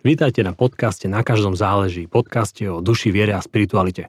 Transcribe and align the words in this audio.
Vítajte 0.00 0.40
na 0.40 0.56
podcaste 0.56 1.12
Na 1.12 1.20
každom 1.20 1.52
záleží, 1.52 2.08
podcaste 2.08 2.64
o 2.72 2.80
duši, 2.80 3.12
viere 3.12 3.36
a 3.36 3.44
spiritualite. 3.44 4.08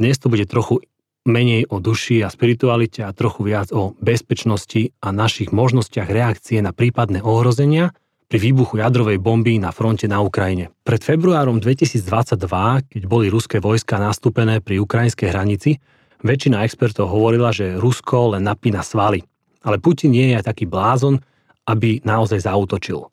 Dnes 0.00 0.16
to 0.16 0.32
bude 0.32 0.48
trochu 0.48 0.80
menej 1.28 1.68
o 1.68 1.84
duši 1.84 2.24
a 2.24 2.32
spiritualite 2.32 3.04
a 3.04 3.12
trochu 3.12 3.44
viac 3.44 3.68
o 3.68 3.92
bezpečnosti 4.00 4.96
a 5.04 5.12
našich 5.12 5.52
možnostiach 5.52 6.08
reakcie 6.08 6.64
na 6.64 6.72
prípadné 6.72 7.20
ohrozenia 7.20 7.92
pri 8.32 8.40
výbuchu 8.40 8.80
jadrovej 8.80 9.20
bomby 9.20 9.60
na 9.60 9.68
fronte 9.68 10.08
na 10.08 10.24
Ukrajine. 10.24 10.72
Pred 10.88 11.04
februárom 11.04 11.60
2022, 11.60 12.88
keď 12.88 13.02
boli 13.04 13.28
ruské 13.28 13.60
vojska 13.60 14.00
nastúpené 14.00 14.64
pri 14.64 14.80
ukrajinskej 14.80 15.28
hranici, 15.28 15.76
väčšina 16.24 16.64
expertov 16.64 17.12
hovorila, 17.12 17.52
že 17.52 17.76
Rusko 17.76 18.32
len 18.32 18.48
napína 18.48 18.80
svaly. 18.80 19.20
Ale 19.60 19.76
Putin 19.76 20.16
nie 20.16 20.32
je 20.32 20.40
taký 20.40 20.64
blázon, 20.64 21.20
aby 21.68 22.00
naozaj 22.00 22.48
zautočil. 22.48 23.12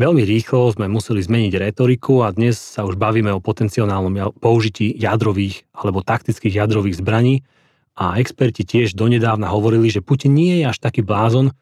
Veľmi 0.00 0.24
rýchlo 0.24 0.72
sme 0.72 0.88
museli 0.88 1.20
zmeniť 1.20 1.52
retoriku 1.68 2.24
a 2.24 2.32
dnes 2.32 2.56
sa 2.56 2.88
už 2.88 2.96
bavíme 2.96 3.28
o 3.28 3.44
potenciálnom 3.44 4.32
použití 4.40 4.88
jadrových 4.96 5.68
alebo 5.76 6.00
taktických 6.00 6.64
jadrových 6.64 6.96
zbraní 6.96 7.44
a 7.92 8.16
experti 8.16 8.64
tiež 8.64 8.96
donedávna 8.96 9.52
hovorili, 9.52 9.92
že 9.92 10.00
Putin 10.00 10.32
nie 10.32 10.64
je 10.64 10.72
až 10.72 10.80
taký 10.80 11.04
blázon, 11.04 11.52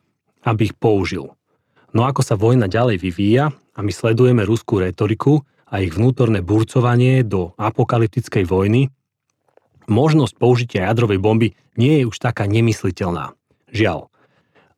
aby 0.46 0.70
ich 0.70 0.78
použil. 0.78 1.34
No 1.90 2.06
ako 2.06 2.22
sa 2.22 2.38
vojna 2.38 2.70
ďalej 2.70 3.02
vyvíja 3.02 3.50
a 3.50 3.78
my 3.82 3.90
sledujeme 3.90 4.46
ruskú 4.46 4.78
retoriku 4.78 5.42
a 5.66 5.82
ich 5.82 5.90
vnútorné 5.90 6.38
burcovanie 6.38 7.26
do 7.26 7.50
apokalyptickej 7.58 8.46
vojny, 8.46 8.94
možnosť 9.90 10.38
použitia 10.38 10.86
jadrovej 10.86 11.18
bomby 11.18 11.58
nie 11.74 12.02
je 12.02 12.04
už 12.06 12.14
taká 12.22 12.46
nemysliteľná. 12.46 13.34
Žiaľ. 13.74 14.09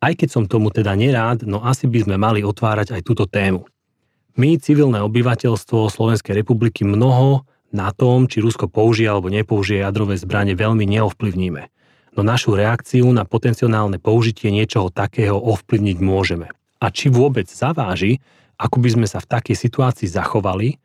Aj 0.03 0.13
keď 0.19 0.29
som 0.35 0.51
tomu 0.51 0.75
teda 0.75 0.99
nerád, 0.99 1.47
no 1.47 1.63
asi 1.63 1.87
by 1.87 2.03
sme 2.03 2.17
mali 2.19 2.43
otvárať 2.43 2.99
aj 2.99 3.07
túto 3.07 3.31
tému. 3.31 3.71
My, 4.35 4.59
civilné 4.59 4.99
obyvateľstvo 4.99 5.87
Slovenskej 5.87 6.43
republiky, 6.43 6.83
mnoho 6.83 7.47
na 7.71 7.95
tom, 7.95 8.27
či 8.27 8.43
Rusko 8.43 8.67
použije 8.67 9.07
alebo 9.07 9.31
nepoužije 9.31 9.87
jadrové 9.87 10.19
zbranie, 10.19 10.59
veľmi 10.59 10.83
neovplyvníme. 10.91 11.63
No 12.19 12.21
našu 12.27 12.59
reakciu 12.59 13.09
na 13.15 13.23
potenciálne 13.25 14.03
použitie 14.03 14.51
niečoho 14.53 14.91
takého 14.91 15.39
ovplyvniť 15.39 15.99
môžeme. 16.03 16.51
A 16.83 16.91
či 16.91 17.09
vôbec 17.09 17.47
zaváži, 17.47 18.19
ako 18.59 18.83
by 18.83 18.89
sme 18.99 19.07
sa 19.07 19.23
v 19.23 19.31
takej 19.33 19.57
situácii 19.57 20.11
zachovali, 20.11 20.77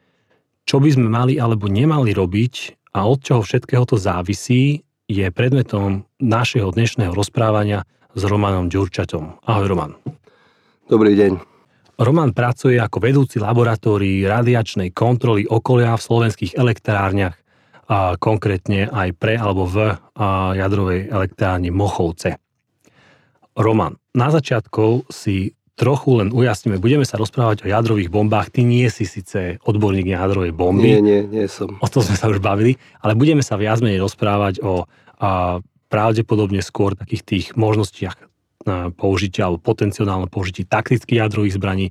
čo 0.64 0.78
by 0.78 0.90
sme 0.94 1.08
mali 1.10 1.42
alebo 1.42 1.66
nemali 1.68 2.14
robiť 2.14 2.54
a 2.96 3.08
od 3.10 3.20
čoho 3.24 3.42
všetkého 3.42 3.84
to 3.88 3.98
závisí, 4.00 4.86
je 5.08 5.24
predmetom 5.32 6.04
našeho 6.20 6.70
dnešného 6.76 7.16
rozprávania 7.16 7.88
s 8.18 8.24
Romanom 8.26 8.66
Ďurčaťom. 8.66 9.46
Ahoj 9.46 9.66
Roman. 9.70 9.94
Dobrý 10.90 11.14
deň. 11.14 11.38
Roman 12.02 12.34
pracuje 12.34 12.82
ako 12.82 12.98
vedúci 12.98 13.38
laboratórií 13.38 14.26
radiačnej 14.26 14.90
kontroly 14.90 15.46
okolia 15.46 15.94
v 15.94 16.02
slovenských 16.02 16.58
elektrárniach, 16.58 17.38
a 17.88 18.20
konkrétne 18.20 18.92
aj 18.92 19.16
pre 19.16 19.40
alebo 19.40 19.64
v 19.64 19.96
jadrovej 20.60 21.08
elektrárni 21.08 21.72
Mochovce. 21.72 22.36
Roman, 23.56 23.96
na 24.12 24.28
začiatku 24.28 25.08
si 25.08 25.56
trochu 25.80 26.20
len 26.20 26.34
ujasníme, 26.36 26.84
budeme 26.84 27.08
sa 27.08 27.16
rozprávať 27.16 27.64
o 27.64 27.72
jadrových 27.72 28.12
bombách. 28.12 28.52
Ty 28.52 28.68
nie 28.68 28.90
si 28.92 29.08
síce 29.08 29.62
odborník 29.64 30.10
jadrovej 30.10 30.52
bomby. 30.52 31.00
Nie, 31.00 31.02
nie, 31.06 31.22
nie 31.32 31.48
som. 31.48 31.80
O 31.80 31.88
tom 31.88 32.04
sme 32.04 32.18
sa 32.20 32.28
už 32.28 32.42
bavili, 32.44 32.76
ale 33.00 33.16
budeme 33.16 33.46
sa 33.46 33.56
viac 33.56 33.80
menej 33.80 34.04
rozprávať 34.04 34.60
o 34.66 34.84
a, 35.18 35.62
pravdepodobne 35.88 36.60
skôr 36.64 36.96
takých 36.96 37.24
tých 37.24 37.46
možnostiach 37.56 38.16
použitia 39.00 39.48
alebo 39.48 39.64
potenciálne 39.64 40.28
použitie 40.28 40.68
taktických 40.68 41.24
jadrových 41.24 41.56
zbraní, 41.56 41.88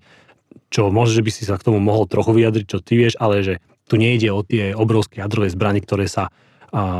čo 0.69 0.93
možno, 0.93 1.21
že 1.21 1.25
by 1.25 1.31
si 1.33 1.43
sa 1.49 1.57
k 1.57 1.65
tomu 1.65 1.81
mohol 1.81 2.05
trochu 2.05 2.37
vyjadriť, 2.37 2.67
čo 2.69 2.85
ty 2.85 3.01
vieš, 3.01 3.17
ale 3.17 3.41
že 3.41 3.55
tu 3.89 3.97
nejde 3.97 4.29
o 4.35 4.45
tie 4.45 4.77
obrovské 4.77 5.25
jadrové 5.25 5.49
zbranie, 5.49 5.81
ktoré 5.81 6.05
sa 6.11 6.29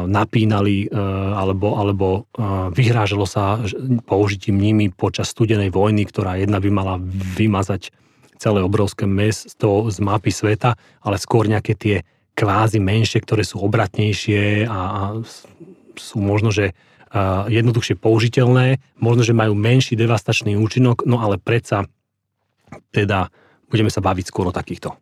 napínali 0.07 0.89
alebo, 1.37 1.77
alebo 1.77 2.07
vyhrážalo 2.73 3.27
sa 3.29 3.61
použitím 4.09 4.57
nimi 4.57 4.89
počas 4.89 5.35
studenej 5.35 5.75
vojny, 5.75 6.09
ktorá 6.09 6.41
jedna 6.41 6.63
by 6.63 6.71
mala 6.73 6.95
vymazať 7.37 7.93
celé 8.41 8.65
obrovské 8.65 9.05
mesto 9.05 9.91
z 9.91 9.99
mapy 10.01 10.33
sveta, 10.33 10.79
ale 11.05 11.21
skôr 11.21 11.51
nejaké 11.51 11.77
tie 11.77 11.97
kvázi 12.33 12.81
menšie, 12.81 13.21
ktoré 13.21 13.43
sú 13.45 13.61
obratnejšie 13.61 14.65
a, 14.71 14.81
a 14.81 15.01
sú 15.97 16.17
možno, 16.21 16.53
že 16.55 16.77
jednoduchšie 17.49 17.97
použiteľné, 17.97 18.81
možno, 19.01 19.23
že 19.25 19.37
majú 19.37 19.57
menší 19.57 19.97
devastačný 19.97 20.57
účinok, 20.57 21.05
no 21.09 21.21
ale 21.21 21.41
predsa 21.41 21.89
teda 22.93 23.33
budeme 23.71 23.91
sa 23.91 24.03
baviť 24.03 24.25
skôr 24.31 24.47
o 24.49 24.55
takýchto. 24.55 24.95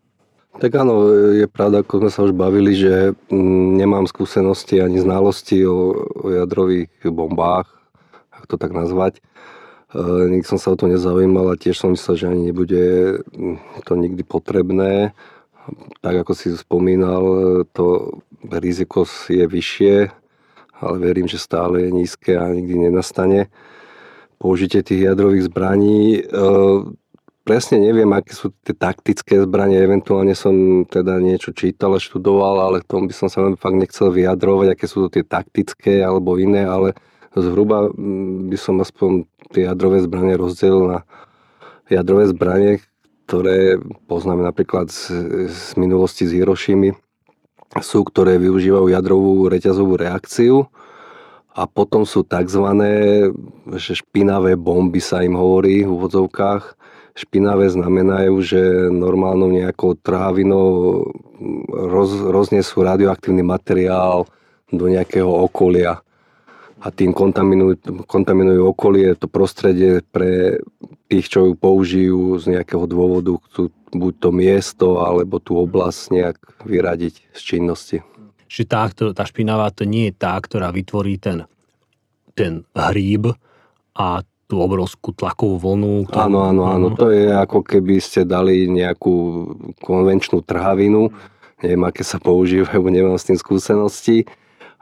Tak 0.55 0.71
áno, 0.79 1.11
je 1.35 1.51
pravda, 1.51 1.83
ako 1.83 2.07
sme 2.07 2.11
sa 2.15 2.23
už 2.23 2.31
bavili, 2.31 2.79
že 2.79 3.11
mm, 3.27 3.75
nemám 3.75 4.07
skúsenosti 4.07 4.79
ani 4.79 5.03
znalosti 5.03 5.67
o, 5.67 5.99
o 5.99 6.27
jadrových 6.31 6.95
bombách, 7.11 7.67
ak 8.31 8.47
to 8.47 8.55
tak 8.55 8.71
nazvať. 8.71 9.19
E, 9.19 9.23
nikdy 10.31 10.47
som 10.47 10.63
sa 10.63 10.71
o 10.71 10.79
to 10.79 10.87
nezaujímal 10.87 11.51
a 11.51 11.59
tiež 11.59 11.75
som 11.75 11.91
myslel, 11.91 12.15
že 12.15 12.31
ani 12.31 12.55
nebude 12.55 12.85
mm, 13.35 13.83
to 13.83 13.99
nikdy 13.99 14.23
potrebné. 14.23 15.11
Tak 16.07 16.23
ako 16.23 16.33
si 16.39 16.55
spomínal, 16.55 17.25
to 17.75 18.21
riziko 18.47 19.09
je 19.27 19.43
vyššie, 19.51 20.24
ale 20.85 21.01
verím, 21.01 21.25
že 21.25 21.41
stále 21.41 21.89
je 21.89 21.91
nízke 21.91 22.37
a 22.37 22.53
nikdy 22.53 22.89
nenastane. 22.89 23.49
Použitie 24.37 24.85
tých 24.85 25.09
jadrových 25.09 25.49
zbraní, 25.49 26.21
e, 26.21 26.23
presne 27.45 27.77
neviem, 27.81 28.09
aké 28.13 28.33
sú 28.33 28.53
tie 28.65 28.73
taktické 28.73 29.41
zbranie, 29.45 29.81
eventuálne 29.81 30.33
som 30.33 30.85
teda 30.89 31.21
niečo 31.21 31.53
čítal 31.53 31.97
a 31.97 32.01
študoval, 32.01 32.61
ale 32.61 32.77
k 32.81 32.89
tomu 32.89 33.09
by 33.09 33.15
som 33.15 33.29
sa 33.29 33.45
fakt 33.57 33.77
nechcel 33.77 34.13
vyjadrovať, 34.13 34.67
aké 34.73 34.85
sú 34.89 35.07
to 35.07 35.21
tie 35.21 35.25
taktické 35.25 36.01
alebo 36.01 36.41
iné, 36.41 36.65
ale 36.65 36.97
zhruba 37.37 37.93
mm, 37.93 38.49
by 38.49 38.57
som 38.57 38.81
aspoň 38.81 39.29
tie 39.53 39.69
jadrové 39.69 40.01
zbranie 40.03 40.35
rozdelil 40.41 40.89
na 40.89 40.99
jadrové 41.93 42.33
zbranie, 42.33 42.81
ktoré 43.29 43.77
poznáme 44.09 44.41
napríklad 44.45 44.89
z, 44.89 45.13
z 45.53 45.77
minulosti 45.77 46.25
z 46.25 46.41
Hirošimy, 46.41 46.97
sú, 47.83 48.07
ktoré 48.07 48.39
využívajú 48.39 48.87
jadrovú 48.93 49.51
reťazovú 49.51 49.99
reakciu 49.99 50.69
a 51.55 51.71
potom 51.71 52.03
sú 52.03 52.27
tzv. 52.27 52.67
Špinavé 53.79 54.59
bomby 54.59 54.99
sa 54.99 55.23
im 55.23 55.39
hovorí 55.39 55.87
v 55.87 55.91
úvodzovkách. 55.95 56.75
Špinavé 57.15 57.71
znamenajú, 57.71 58.35
že 58.43 58.61
normálnou 58.91 59.55
nejakou 59.55 59.95
trávinou 59.95 61.03
roz, 61.71 62.11
roznesú 62.19 62.83
radioaktívny 62.83 63.47
materiál 63.47 64.27
do 64.75 64.91
nejakého 64.91 65.31
okolia 65.31 66.03
a 66.85 66.93
tým 66.93 67.17
kontaminujú, 67.17 68.05
kontaminujú 68.05 68.77
okolie, 68.77 69.17
to 69.17 69.25
prostredie 69.25 70.05
pre 70.05 70.61
tých, 71.09 71.33
čo 71.33 71.49
ju 71.49 71.53
použijú 71.57 72.37
z 72.37 72.61
nejakého 72.61 72.85
dôvodu, 72.85 73.41
chcú 73.49 73.73
buď 73.97 74.13
to 74.21 74.31
miesto, 74.35 74.89
alebo 75.01 75.41
tú 75.41 75.57
oblasť 75.57 76.01
nejak 76.13 76.37
vyradiť 76.69 77.15
z 77.33 77.41
činnosti. 77.41 77.99
Čiže 78.53 78.65
tá, 78.69 78.85
tá 78.93 79.25
špinavá 79.25 79.73
to 79.73 79.89
nie 79.89 80.13
je 80.13 80.15
tá, 80.21 80.37
ktorá 80.37 80.69
vytvorí 80.77 81.17
ten, 81.17 81.49
ten 82.37 82.69
hríb 82.77 83.33
a 83.97 84.21
tú 84.45 84.61
obrovskú 84.61 85.17
tlakovú 85.17 85.57
vlnu. 85.57 86.13
Ktorú... 86.13 86.21
Áno, 86.21 86.39
áno, 86.45 86.63
áno. 86.69 86.87
To 87.01 87.09
je 87.09 87.33
ako 87.33 87.65
keby 87.65 87.97
ste 87.97 88.29
dali 88.29 88.69
nejakú 88.69 89.49
konvenčnú 89.81 90.45
trhavinu, 90.45 91.09
neviem, 91.65 91.83
aké 91.89 92.05
sa 92.05 92.21
používajú, 92.21 92.85
nemám 92.93 93.17
s 93.17 93.33
tým 93.33 93.41
skúsenosti 93.41 94.29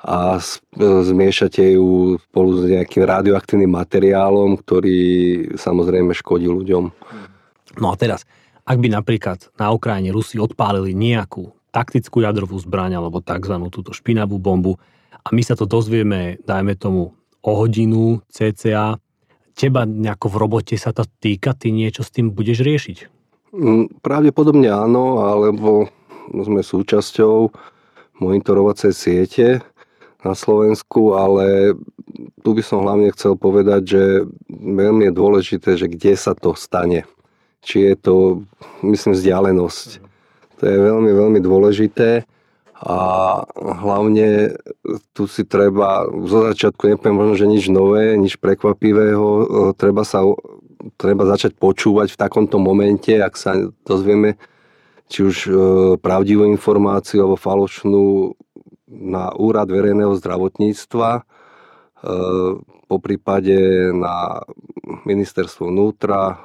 a 0.03 0.43
zmiešate 0.83 1.79
ju 1.79 2.19
spolu 2.19 2.51
s 2.59 2.63
nejakým 2.67 3.07
radioaktívnym 3.07 3.71
materiálom, 3.71 4.59
ktorý 4.59 4.99
samozrejme 5.55 6.11
škodí 6.11 6.51
ľuďom. 6.51 6.85
No 7.79 7.87
a 7.89 7.95
teraz, 7.95 8.27
ak 8.67 8.83
by 8.83 8.89
napríklad 8.91 9.55
na 9.55 9.71
Ukrajine 9.71 10.11
Rusi 10.11 10.43
odpálili 10.43 10.91
nejakú 10.91 11.55
taktickú 11.71 12.21
jadrovú 12.21 12.59
zbraň 12.59 12.99
alebo 12.99 13.23
tzv. 13.23 13.55
túto 13.71 13.95
špinavú 13.95 14.37
bombu 14.43 14.77
a 15.23 15.31
my 15.31 15.41
sa 15.41 15.55
to 15.55 15.65
dozvieme, 15.65 16.43
dajme 16.43 16.75
tomu, 16.75 17.15
o 17.43 17.51
hodinu 17.59 18.23
cca, 18.31 18.99
teba 19.55 19.83
nejako 19.87 20.27
v 20.31 20.37
robote 20.37 20.75
sa 20.79 20.95
to 20.95 21.07
týka, 21.07 21.55
ty 21.55 21.71
niečo 21.75 22.07
s 22.07 22.11
tým 22.15 22.31
budeš 22.31 22.63
riešiť? 22.63 22.99
Mm, 23.53 24.01
pravdepodobne 24.01 24.71
áno, 24.71 25.27
alebo 25.27 25.91
sme 26.31 26.63
súčasťou 26.63 27.51
monitorovacej 28.23 28.93
siete, 28.95 29.47
na 30.23 30.35
Slovensku, 30.39 31.19
ale 31.19 31.75
tu 32.43 32.55
by 32.55 32.63
som 32.63 32.87
hlavne 32.87 33.11
chcel 33.15 33.35
povedať, 33.35 33.83
že 33.87 34.03
veľmi 34.51 35.11
je 35.11 35.19
dôležité, 35.19 35.71
že 35.75 35.91
kde 35.91 36.15
sa 36.15 36.33
to 36.35 36.55
stane. 36.55 37.07
Či 37.63 37.91
je 37.91 37.95
to, 37.95 38.17
myslím, 38.83 39.15
vzdialenosť. 39.15 39.89
To 40.59 40.63
je 40.67 40.77
veľmi, 40.79 41.11
veľmi 41.11 41.41
dôležité 41.43 42.27
a 42.83 42.99
hlavne 43.83 44.59
tu 45.15 45.31
si 45.31 45.47
treba, 45.47 46.03
zo 46.27 46.51
začiatku 46.51 46.91
nepoviem 46.91 47.15
možno, 47.15 47.35
že 47.39 47.47
nič 47.47 47.65
nové, 47.71 48.19
nič 48.19 48.35
prekvapivého, 48.43 49.47
treba 49.79 50.03
sa 50.03 50.27
treba 50.99 51.23
začať 51.27 51.55
počúvať 51.55 52.15
v 52.15 52.21
takomto 52.21 52.59
momente, 52.59 53.15
ak 53.15 53.39
sa 53.39 53.55
dozvieme 53.87 54.35
či 55.07 55.23
už 55.23 55.37
e, 55.47 55.51
pravdivú 56.01 56.49
informáciu 56.49 57.23
alebo 57.23 57.39
falošnú 57.39 58.33
na 58.93 59.33
úrad 59.33 59.73
verejného 59.73 60.13
zdravotníctva, 60.21 61.11
e, 61.17 61.23
po 62.87 62.97
prípade 63.01 63.57
na 63.97 64.45
ministerstvo 65.09 65.73
vnútra, 65.73 66.37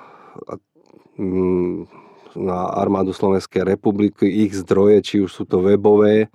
na 2.38 2.60
armádu 2.72 3.12
Slovenskej 3.12 3.66
republiky, 3.66 4.48
ich 4.48 4.54
zdroje, 4.56 4.98
či 5.04 5.16
už 5.20 5.32
sú 5.34 5.44
to 5.44 5.60
webové, 5.60 6.32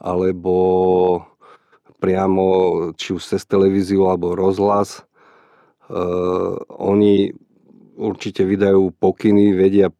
alebo 0.00 0.54
priamo, 2.00 2.44
či 2.96 3.12
už 3.12 3.22
cez 3.36 3.44
televíziu 3.44 4.08
alebo 4.08 4.32
rozhlas. 4.32 5.04
Uh, 5.90 6.56
oni 6.70 7.34
určite 7.98 8.46
vydajú 8.46 8.96
pokyny, 8.96 9.52
vedia 9.52 9.92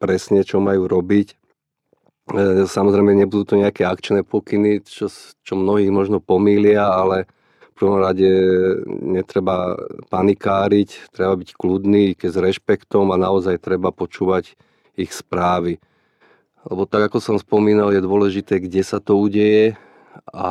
presne, 0.00 0.46
čo 0.46 0.62
majú 0.62 0.88
robiť. 0.88 1.36
Uh, 2.24 2.64
samozrejme, 2.64 3.12
nebudú 3.12 3.52
to 3.52 3.60
nejaké 3.60 3.84
akčné 3.84 4.24
pokyny, 4.24 4.80
čo, 4.80 5.12
čo 5.44 5.52
mnohých 5.52 5.92
možno 5.92 6.24
pomýlia, 6.24 6.88
ale 6.88 7.28
v 7.74 7.74
prvom 7.76 8.00
rade 8.00 8.30
netreba 8.88 9.74
panikáriť, 10.08 11.10
treba 11.10 11.34
byť 11.34 11.50
kľudný, 11.52 12.14
keď 12.14 12.30
s 12.30 12.38
rešpektom 12.38 13.10
a 13.10 13.18
naozaj 13.18 13.58
treba 13.60 13.90
počúvať 13.90 14.54
ich 14.94 15.10
správy. 15.10 15.82
Lebo 16.64 16.86
tak, 16.88 17.12
ako 17.12 17.18
som 17.20 17.36
spomínal, 17.36 17.92
je 17.92 18.00
dôležité, 18.00 18.62
kde 18.62 18.80
sa 18.80 19.02
to 19.02 19.18
udeje 19.20 19.76
a 20.32 20.48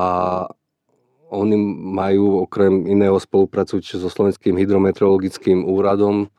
oni 1.33 1.57
majú 1.95 2.45
okrem 2.45 2.85
iného 2.85 3.17
spolupracujúť 3.17 3.97
so 3.97 4.11
Slovenským 4.11 4.53
hydrometeorologickým 4.53 5.65
úradom 5.65 6.29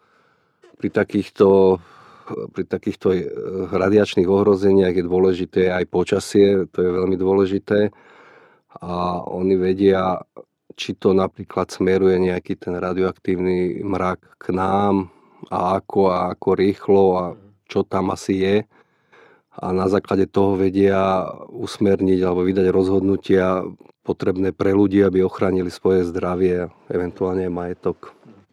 pri 0.78 0.88
takýchto, 0.94 1.80
pri 2.26 2.65
takýchto 2.65 3.09
eh, 3.12 3.23
radiačných 3.71 4.29
ohrozeniach 4.29 4.94
je 4.97 5.05
dôležité 5.05 5.62
aj 5.73 5.85
počasie, 5.91 6.65
to 6.73 6.79
je 6.81 6.91
veľmi 6.91 7.17
dôležité 7.19 7.93
a 8.82 9.23
oni 9.23 9.55
vedia, 9.55 10.19
či 10.75 10.99
to 10.99 11.15
napríklad 11.15 11.71
smeruje 11.71 12.19
nejaký 12.19 12.59
ten 12.59 12.75
radioaktívny 12.75 13.85
mrak 13.87 14.41
k 14.41 14.44
nám 14.50 15.15
a 15.53 15.79
ako 15.79 16.11
a 16.11 16.35
ako 16.35 16.49
rýchlo 16.59 17.05
a 17.15 17.25
čo 17.71 17.87
tam 17.87 18.11
asi 18.11 18.35
je 18.43 18.56
a 19.55 19.71
na 19.71 19.87
základe 19.87 20.26
toho 20.26 20.59
vedia 20.59 21.31
usmerniť 21.47 22.19
alebo 22.26 22.43
vydať 22.43 22.67
rozhodnutia 22.75 23.62
potrebné 24.03 24.50
pre 24.50 24.75
ľudí, 24.75 25.00
aby 25.00 25.23
ochránili 25.23 25.71
svoje 25.71 26.05
zdravie, 26.05 26.69
eventuálne 26.91 27.49
aj 27.49 27.55
majetok. 27.55 27.97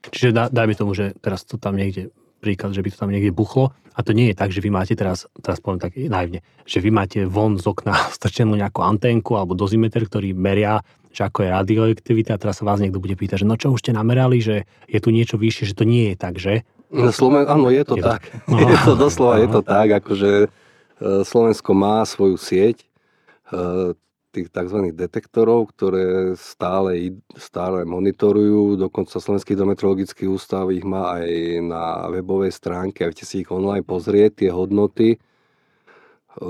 Čiže 0.07 0.31
dá, 0.31 0.43
dajme 0.47 0.73
tomu, 0.77 0.93
že 0.95 1.13
teraz 1.19 1.43
to 1.43 1.57
tam 1.57 1.75
niekde, 1.75 2.13
príklad, 2.41 2.73
že 2.73 2.81
by 2.81 2.89
to 2.89 2.97
tam 2.97 3.13
niekde 3.13 3.29
buchlo 3.29 3.69
a 3.93 3.99
to 4.01 4.17
nie 4.17 4.33
je 4.33 4.35
tak, 4.35 4.49
že 4.49 4.65
vy 4.65 4.73
máte 4.73 4.97
teraz, 4.97 5.29
teraz 5.39 5.61
poviem 5.61 5.77
tak 5.77 5.93
naivne, 5.95 6.41
že 6.65 6.81
vy 6.81 6.89
máte 6.89 7.23
von 7.29 7.61
z 7.61 7.69
okna 7.69 7.93
strčenú 8.17 8.57
nejakú 8.57 8.81
anténku 8.81 9.37
alebo 9.37 9.53
dozimeter, 9.53 10.09
ktorý 10.09 10.33
meria, 10.33 10.81
že 11.13 11.29
ako 11.29 11.45
je 11.45 11.49
radioaktivita 11.53 12.33
a 12.33 12.41
teraz 12.41 12.59
sa 12.59 12.65
vás 12.65 12.81
niekto 12.81 12.97
bude 12.97 13.13
pýtať, 13.13 13.45
že 13.45 13.47
no 13.47 13.55
čo 13.55 13.69
už 13.69 13.85
ste 13.85 13.93
namerali, 13.93 14.41
že 14.41 14.65
je 14.89 14.97
tu 14.97 15.13
niečo 15.13 15.37
vyššie, 15.37 15.69
že 15.69 15.77
to 15.77 15.85
nie 15.85 16.11
je 16.11 16.15
tak, 16.17 16.41
že? 16.41 16.65
No, 16.91 17.13
Sloven- 17.13 17.47
áno, 17.47 17.71
je 17.71 17.83
to 17.87 17.95
je 17.95 18.03
tak. 18.03 18.27
tak. 18.27 18.67
Je 18.73 18.77
to 18.83 18.99
doslova, 18.99 19.39
je 19.39 19.47
to 19.47 19.61
tak, 19.63 19.87
akože 20.03 20.51
E, 21.01 21.25
Slovensko 21.25 21.73
má 21.73 22.05
svoju 22.05 22.37
sieť 22.37 22.85
e, 22.85 22.85
tých 24.31 24.47
tzv. 24.47 24.95
detektorov, 24.95 25.75
ktoré 25.75 26.33
stále, 26.39 27.19
stále 27.35 27.83
monitorujú. 27.83 28.79
Dokonca 28.79 29.19
Slovenský 29.19 29.53
hydrometeorologický 29.53 30.31
ústav 30.31 30.71
ich 30.71 30.87
má 30.87 31.19
aj 31.19 31.27
na 31.67 31.83
webovej 32.07 32.55
stránke, 32.55 33.03
aj 33.03 33.19
si 33.27 33.43
ich 33.43 33.51
online 33.51 33.83
pozrieť, 33.83 34.47
tie 34.47 34.49
hodnoty. 34.55 35.15
E, 35.15 36.47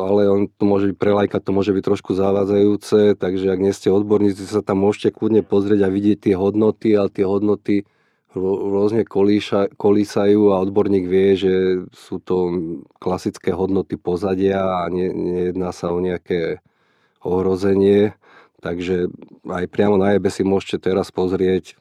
ale 0.00 0.32
on 0.32 0.48
to 0.48 0.64
môže 0.64 0.88
byť 0.90 0.96
pre 0.96 1.12
lajka, 1.12 1.44
to 1.44 1.52
môže 1.52 1.76
byť 1.76 1.84
trošku 1.84 2.16
zavádzajúce, 2.16 3.20
takže 3.20 3.52
ak 3.52 3.60
nie 3.60 3.76
ste 3.76 3.92
odborníci, 3.92 4.48
sa 4.48 4.64
tam 4.64 4.80
môžete 4.80 5.12
kľudne 5.12 5.44
pozrieť 5.44 5.84
a 5.84 5.92
vidieť 5.92 6.32
tie 6.32 6.34
hodnoty, 6.40 6.96
ale 6.96 7.12
tie 7.12 7.28
hodnoty 7.28 7.84
rôzne 8.34 9.02
kolíša, 9.02 9.74
kolísajú 9.74 10.54
a 10.54 10.62
odborník 10.62 11.04
vie, 11.10 11.34
že 11.34 11.54
sú 11.90 12.22
to 12.22 12.36
klasické 13.02 13.50
hodnoty 13.50 13.98
pozadia 13.98 14.62
a 14.62 14.86
nejedná 14.86 15.74
sa 15.74 15.90
o 15.90 15.98
nejaké 15.98 16.62
ohrozenie. 17.24 18.16
Takže 18.60 19.08
aj 19.48 19.64
priamo 19.72 19.96
na 19.96 20.12
jebe 20.12 20.28
si 20.28 20.44
môžete 20.44 20.92
teraz 20.92 21.08
pozrieť 21.08 21.80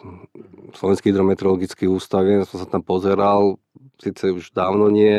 Slovenský 0.72 1.12
hydrometeorologický 1.12 1.92
ústav, 1.92 2.24
ja 2.24 2.48
som 2.48 2.62
sa 2.62 2.68
tam 2.70 2.80
pozeral, 2.86 3.60
síce 4.00 4.32
už 4.32 4.56
dávno 4.56 4.88
nie, 4.88 5.12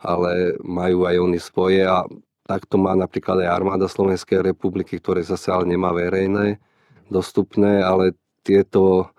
ale 0.00 0.32
majú 0.64 1.04
aj 1.04 1.16
oni 1.20 1.38
svoje 1.42 1.84
a 1.84 2.08
takto 2.48 2.80
má 2.80 2.96
napríklad 2.96 3.44
aj 3.44 3.52
armáda 3.52 3.86
Slovenskej 3.86 4.40
republiky, 4.40 4.96
ktoré 4.96 5.20
zase 5.20 5.52
ale 5.52 5.68
nemá 5.68 5.92
verejné 5.92 6.56
dostupné, 7.12 7.84
ale 7.84 8.16
tieto 8.42 9.12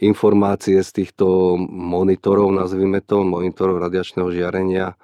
informácie 0.00 0.80
z 0.80 0.90
týchto 1.04 1.56
monitorov, 1.68 2.54
nazvime 2.54 3.02
to, 3.04 3.22
monitorov 3.22 3.82
radiačného 3.82 4.30
žiarenia, 4.30 4.94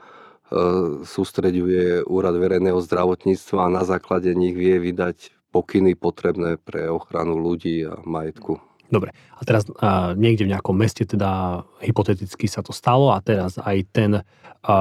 sústreďuje 1.06 2.04
Úrad 2.10 2.34
verejného 2.34 2.78
zdravotníctva 2.82 3.70
a 3.70 3.74
na 3.80 3.82
základe 3.86 4.34
nich 4.34 4.58
vie 4.58 4.82
vydať 4.82 5.30
pokyny 5.54 5.94
potrebné 5.94 6.58
pre 6.58 6.90
ochranu 6.90 7.38
ľudí 7.38 7.86
a 7.86 7.98
majetku. 8.02 8.58
Dobre, 8.90 9.14
a 9.14 9.42
teraz 9.46 9.62
a, 9.78 10.18
niekde 10.18 10.50
v 10.50 10.52
nejakom 10.54 10.74
meste 10.74 11.06
teda 11.06 11.62
hypoteticky 11.78 12.50
sa 12.50 12.66
to 12.66 12.74
stalo 12.74 13.14
a 13.14 13.22
teraz 13.22 13.54
aj 13.62 13.78
ten 13.94 14.10
a, 14.18 14.22
a, 14.66 14.76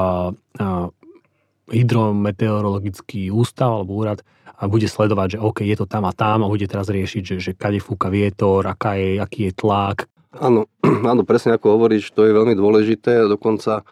hydrometeorologický 1.69 3.30
ústav 3.30 3.69
alebo 3.69 4.01
úrad 4.01 4.25
a 4.57 4.65
bude 4.65 4.89
sledovať, 4.89 5.38
že 5.38 5.39
OK, 5.39 5.62
je 5.62 5.77
to 5.77 5.86
tam 5.86 6.10
a 6.10 6.13
tam 6.18 6.42
a 6.42 6.50
bude 6.50 6.65
teraz 6.65 6.89
riešiť, 6.89 7.22
že, 7.22 7.36
že 7.38 7.51
kade 7.54 7.77
fúka 7.77 8.10
vietor, 8.10 8.65
aká 8.65 8.98
je, 8.98 9.22
aký 9.22 9.50
je 9.50 9.54
tlak. 9.54 10.10
Áno, 10.33 10.65
áno, 11.13 11.22
presne 11.22 11.54
ako 11.54 11.77
hovoríš, 11.77 12.10
to 12.10 12.25
je 12.25 12.33
veľmi 12.33 12.57
dôležité 12.57 13.25
a 13.25 13.30
dokonca 13.30 13.86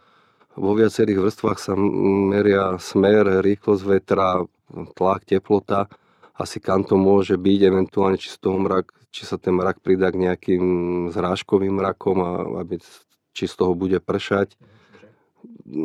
vo 0.58 0.74
viacerých 0.74 1.22
vrstvách 1.22 1.60
sa 1.62 1.78
meria 1.78 2.76
smer, 2.82 3.46
rýchlosť 3.46 3.84
vetra, 3.86 4.42
tlak, 4.98 5.24
teplota, 5.30 5.86
asi 6.34 6.58
kam 6.58 6.82
to 6.82 6.98
môže 6.98 7.38
byť, 7.38 7.60
eventuálne 7.62 8.18
či, 8.18 8.34
toho 8.38 8.58
mrak, 8.58 8.94
či 9.14 9.24
sa 9.26 9.38
ten 9.38 9.54
mrak 9.54 9.82
pridá 9.82 10.10
k 10.10 10.22
nejakým 10.22 10.64
zrážkovým 11.14 11.78
mrakom 11.78 12.18
a 12.22 12.32
aby, 12.66 12.82
či 13.34 13.46
z 13.46 13.54
toho 13.54 13.78
bude 13.78 14.02
pršať. 14.02 14.58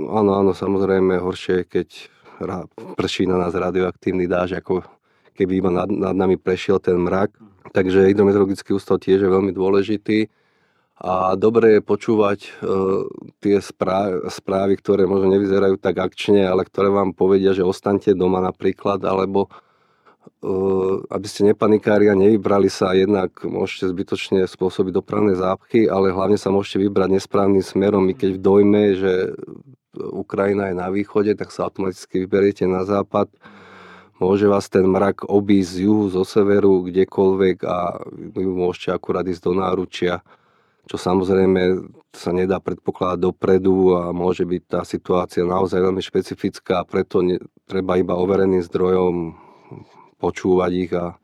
Áno, 0.09 0.37
áno, 0.37 0.53
samozrejme, 0.57 1.21
horšie 1.21 1.65
je, 1.65 1.69
keď 1.69 1.89
prší 2.97 3.29
na 3.29 3.39
nás 3.39 3.55
radioaktívny 3.55 4.27
dáž, 4.27 4.59
ako 4.59 4.83
keby 5.37 5.63
iba 5.63 5.71
nad, 5.71 5.89
nad 5.89 6.17
nami 6.17 6.37
prešiel 6.37 6.83
ten 6.83 7.01
mrak. 7.01 7.33
Takže 7.73 8.11
hydrometeorologický 8.13 8.77
ústav 8.77 9.01
tiež 9.01 9.25
je 9.25 9.31
veľmi 9.31 9.53
dôležitý. 9.55 10.29
A 11.03 11.35
dobre 11.35 11.79
je 11.79 11.83
počúvať 11.83 12.47
e, 12.47 12.51
tie 13.43 13.59
správy, 14.31 14.73
ktoré 14.79 15.03
možno 15.11 15.35
nevyzerajú 15.35 15.75
tak 15.83 15.99
akčne, 15.99 16.47
ale 16.47 16.63
ktoré 16.63 16.95
vám 16.95 17.11
povedia, 17.11 17.51
že 17.51 17.67
ostaňte 17.67 18.15
doma 18.15 18.39
napríklad, 18.39 19.03
alebo 19.03 19.51
e, 20.47 20.55
aby 21.11 21.27
ste 21.27 21.51
nepanikári 21.51 22.07
a 22.07 22.15
nevybrali 22.15 22.71
sa, 22.71 22.95
jednak 22.95 23.35
môžete 23.43 23.91
zbytočne 23.91 24.47
spôsobiť 24.47 25.03
dopravné 25.03 25.35
zápchy, 25.35 25.91
ale 25.91 26.15
hlavne 26.15 26.39
sa 26.39 26.55
môžete 26.55 26.79
vybrať 26.87 27.19
nesprávnym 27.19 27.67
smerom. 27.67 28.07
My 28.07 28.15
keď 28.15 28.39
v 28.39 28.43
dojme, 28.47 28.83
že 28.95 29.35
Ukrajina 29.99 30.71
je 30.71 30.79
na 30.79 30.87
východe, 30.87 31.35
tak 31.35 31.51
sa 31.51 31.67
automaticky 31.67 32.31
vyberiete 32.31 32.71
na 32.71 32.87
západ. 32.87 33.27
Môže 34.23 34.47
vás 34.47 34.71
ten 34.71 34.87
mrak 34.87 35.27
obísť 35.27 35.83
z 35.83 35.91
juhu, 35.91 36.15
zo 36.15 36.23
severu, 36.23 36.87
kdekoľvek 36.87 37.57
a 37.67 38.07
vy 38.07 38.47
môžete 38.47 38.95
akurát 38.95 39.27
ísť 39.27 39.51
do 39.51 39.53
náručia, 39.59 40.23
čo 40.93 41.01
samozrejme 41.01 41.89
sa 42.13 42.37
nedá 42.37 42.61
predpokladať 42.61 43.17
dopredu 43.17 43.97
a 43.97 44.13
môže 44.13 44.45
byť 44.45 44.63
tá 44.69 44.81
situácia 44.85 45.41
naozaj 45.41 45.81
veľmi 45.81 46.05
špecifická 46.05 46.85
a 46.85 46.89
preto 46.89 47.25
ne, 47.25 47.41
treba 47.65 47.97
iba 47.97 48.21
overeným 48.21 48.61
zdrojom 48.61 49.33
počúvať 50.21 50.73
ich 50.77 50.93
a 50.93 51.17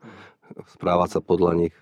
správať 0.73 1.09
sa 1.13 1.21
podľa 1.21 1.53
nich. 1.53 1.75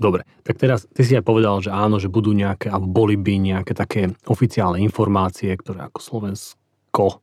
Dobre, 0.00 0.24
tak 0.48 0.56
teraz 0.56 0.88
ty 0.88 1.04
si 1.04 1.12
aj 1.12 1.28
povedal, 1.28 1.60
že 1.60 1.68
áno, 1.68 2.00
že 2.00 2.08
budú 2.08 2.32
nejaké, 2.32 2.72
alebo 2.72 3.04
boli 3.04 3.20
by 3.20 3.36
nejaké 3.36 3.76
také 3.76 4.16
oficiálne 4.24 4.80
informácie, 4.80 5.52
ktoré 5.60 5.92
ako 5.92 6.00
Slovensko 6.00 7.20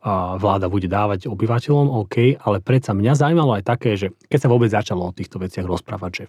a 0.00 0.40
vláda 0.40 0.72
bude 0.72 0.88
dávať 0.88 1.28
obyvateľom, 1.28 1.92
OK, 2.00 2.40
ale 2.40 2.64
predsa 2.64 2.96
mňa 2.96 3.12
zaujímalo 3.12 3.60
aj 3.60 3.64
také, 3.68 4.00
že 4.00 4.16
keď 4.24 4.38
sa 4.40 4.48
vôbec 4.48 4.72
začalo 4.72 5.04
o 5.04 5.12
týchto 5.12 5.36
veciach 5.36 5.68
rozprávať, 5.68 6.12
že 6.16 6.24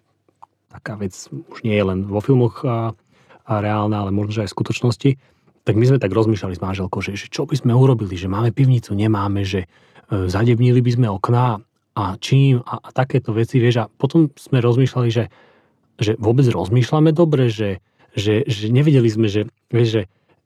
taká 0.67 0.99
vec 0.99 1.15
už 1.31 1.63
nie 1.63 1.79
je 1.79 1.83
len 1.87 2.03
vo 2.03 2.19
filmoch 2.19 2.59
a 3.51 3.59
reálna, 3.59 4.07
ale 4.07 4.15
možno, 4.15 4.39
že 4.39 4.41
aj 4.47 4.49
v 4.49 4.57
skutočnosti, 4.57 5.09
tak 5.67 5.75
my 5.75 5.85
sme 5.85 5.99
tak 5.99 6.15
rozmýšľali 6.15 6.55
s 6.55 6.63
manželkou, 6.63 6.99
že, 7.03 7.19
že 7.19 7.27
čo 7.27 7.43
by 7.43 7.53
sme 7.59 7.75
urobili, 7.75 8.15
že 8.15 8.31
máme 8.31 8.55
pivnicu, 8.55 8.95
nemáme, 8.95 9.43
že 9.43 9.67
e, 9.67 10.27
zadebnili 10.31 10.79
by 10.79 10.91
sme 10.95 11.07
okná 11.11 11.59
a 11.91 12.03
čím 12.17 12.63
a, 12.63 12.79
a 12.79 12.89
takéto 12.95 13.35
veci, 13.35 13.59
vieš, 13.59 13.83
a 13.83 13.89
potom 13.91 14.31
sme 14.39 14.63
rozmýšľali, 14.63 15.09
že 15.11 15.27
že 16.01 16.17
vôbec 16.17 16.49
rozmýšľame 16.49 17.13
dobre, 17.13 17.53
že, 17.53 17.79
že, 18.17 18.43
že 18.49 18.73
nevedeli 18.73 19.07
sme, 19.07 19.29
že, 19.29 19.45
vieš, 19.69 20.01
že 20.01 20.01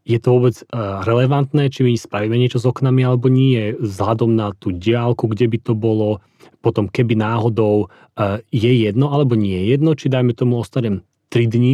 je 0.05 0.19
to 0.21 0.38
vôbec 0.38 0.55
e, 0.62 0.63
relevantné, 1.07 1.71
či 1.71 1.81
my 1.81 1.97
spravíme 1.97 2.38
niečo 2.38 2.62
s 2.62 2.67
oknami 2.67 3.01
alebo 3.01 3.31
nie, 3.31 3.74
vzhľadom 3.79 4.38
na 4.38 4.53
tú 4.53 4.69
diálku, 4.69 5.25
kde 5.31 5.50
by 5.50 5.57
to 5.63 5.74
bolo, 5.74 6.21
potom 6.62 6.85
keby 6.85 7.17
náhodou 7.17 7.89
e, 8.13 8.43
je 8.53 8.69
jedno 8.85 9.09
alebo 9.09 9.33
nie 9.33 9.65
je 9.65 9.65
jedno, 9.74 9.97
či 9.97 10.12
dajme 10.12 10.38
tomu 10.38 10.62
ostanem 10.62 11.01
3 11.33 11.50
dni 11.50 11.74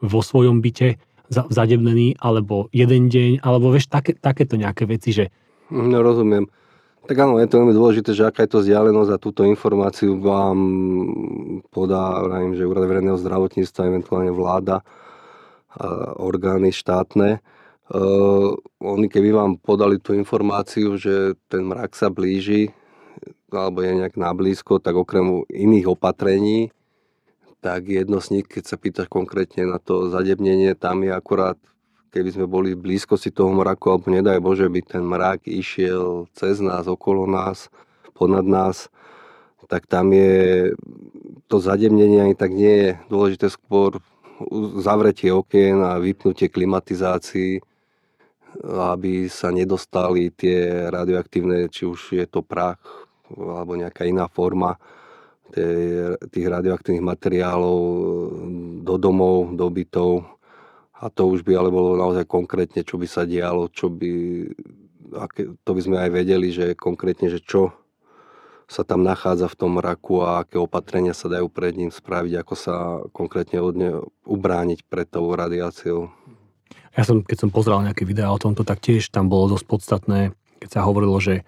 vo 0.00 0.20
svojom 0.20 0.64
byte 0.64 0.96
zadebnený, 1.30 2.18
alebo 2.18 2.66
jeden 2.74 3.06
deň, 3.06 3.46
alebo 3.46 3.70
vieš, 3.70 3.86
také, 3.86 4.18
takéto 4.18 4.58
nejaké 4.58 4.88
veci, 4.88 5.14
že... 5.14 5.30
No 5.70 6.02
rozumiem. 6.02 6.50
Tak 7.06 7.16
áno, 7.16 7.38
je 7.38 7.48
to 7.48 7.62
veľmi 7.62 7.74
dôležité, 7.74 8.10
že 8.12 8.26
aká 8.26 8.44
je 8.44 8.52
to 8.52 8.62
vzdialenosť 8.66 9.10
a 9.14 9.22
túto 9.22 9.42
informáciu 9.46 10.18
vám 10.18 10.58
podá, 11.70 12.18
vravím, 12.26 12.58
že 12.58 12.66
Úrad 12.66 12.84
verejného 12.84 13.16
zdravotníctva, 13.16 13.88
eventuálne 13.88 14.32
vláda, 14.34 14.82
orgány 16.18 16.74
štátne. 16.74 17.38
Uh, 17.90 18.54
oni 18.78 19.10
keby 19.10 19.34
vám 19.34 19.58
podali 19.58 19.98
tú 19.98 20.14
informáciu, 20.14 20.94
že 20.94 21.34
ten 21.50 21.66
mrak 21.66 21.98
sa 21.98 22.06
blíži, 22.06 22.70
alebo 23.50 23.82
je 23.82 23.98
nejak 23.98 24.14
nablízko, 24.14 24.78
tak 24.78 24.94
okrem 24.94 25.42
iných 25.50 25.90
opatrení, 25.90 26.70
tak 27.60 27.88
jedno 27.88 28.20
z 28.24 28.40
nich, 28.40 28.46
keď 28.48 28.64
sa 28.64 28.76
pýtaš 28.80 29.08
konkrétne 29.12 29.68
na 29.68 29.76
to 29.76 30.08
zadebnenie, 30.08 30.72
tam 30.74 31.04
je 31.04 31.12
akurát, 31.12 31.60
keby 32.10 32.32
sme 32.32 32.46
boli 32.48 32.72
v 32.72 32.82
blízkosti 32.82 33.30
toho 33.30 33.52
mraku, 33.52 33.92
alebo 33.92 34.08
nedaj 34.08 34.40
Bože, 34.40 34.66
by 34.66 34.80
ten 34.80 35.04
mrak 35.04 35.44
išiel 35.44 36.26
cez 36.32 36.58
nás, 36.64 36.88
okolo 36.88 37.28
nás, 37.28 37.68
ponad 38.16 38.48
nás, 38.48 38.88
tak 39.70 39.86
tam 39.86 40.10
je 40.10 40.72
to 41.46 41.62
zademnenie 41.62 42.18
ani 42.22 42.34
tak 42.34 42.50
nie 42.50 42.74
je 42.74 42.90
dôležité 43.06 43.46
skôr 43.46 44.02
zavretie 44.80 45.30
okien 45.30 45.78
a 45.84 46.00
vypnutie 46.00 46.50
klimatizácií, 46.50 47.62
aby 48.66 49.30
sa 49.30 49.54
nedostali 49.54 50.34
tie 50.34 50.90
radioaktívne, 50.90 51.70
či 51.70 51.86
už 51.86 52.18
je 52.18 52.26
to 52.26 52.42
prach 52.42 52.80
alebo 53.30 53.78
nejaká 53.78 54.10
iná 54.10 54.26
forma 54.26 54.74
tých 56.30 56.46
radioaktívnych 56.46 57.04
materiálov 57.04 57.80
do 58.86 58.94
domov, 58.96 59.54
do 59.54 59.66
bytov. 59.70 60.26
A 61.00 61.08
to 61.08 61.32
už 61.32 61.42
by 61.42 61.56
ale 61.56 61.70
bolo 61.72 61.96
naozaj 61.96 62.28
konkrétne, 62.28 62.84
čo 62.84 63.00
by 63.00 63.08
sa 63.08 63.24
dialo, 63.24 63.72
čo 63.72 63.88
by, 63.88 64.10
aké, 65.16 65.48
to 65.64 65.70
by 65.72 65.80
sme 65.80 65.96
aj 65.96 66.10
vedeli, 66.12 66.52
že 66.52 66.76
konkrétne, 66.76 67.32
že 67.32 67.40
čo 67.40 67.72
sa 68.70 68.86
tam 68.86 69.02
nachádza 69.02 69.50
v 69.50 69.58
tom 69.58 69.82
raku 69.82 70.22
a 70.22 70.46
aké 70.46 70.54
opatrenia 70.54 71.10
sa 71.10 71.26
dajú 71.26 71.50
pred 71.50 71.74
ním 71.74 71.90
spraviť, 71.90 72.32
ako 72.38 72.54
sa 72.54 73.02
konkrétne 73.10 73.58
od 73.58 73.74
ne 73.74 73.90
ubrániť 74.22 74.86
pred 74.86 75.10
tou 75.10 75.26
radiáciou. 75.34 76.06
Ja 76.94 77.02
som, 77.02 77.26
keď 77.26 77.48
som 77.48 77.50
pozrel 77.50 77.82
nejaké 77.82 78.06
videá 78.06 78.30
o 78.30 78.38
tomto, 78.38 78.62
tak 78.62 78.78
tiež 78.78 79.10
tam 79.10 79.26
bolo 79.26 79.58
dosť 79.58 79.66
podstatné, 79.66 80.20
keď 80.62 80.68
sa 80.70 80.86
hovorilo, 80.86 81.18
že, 81.18 81.42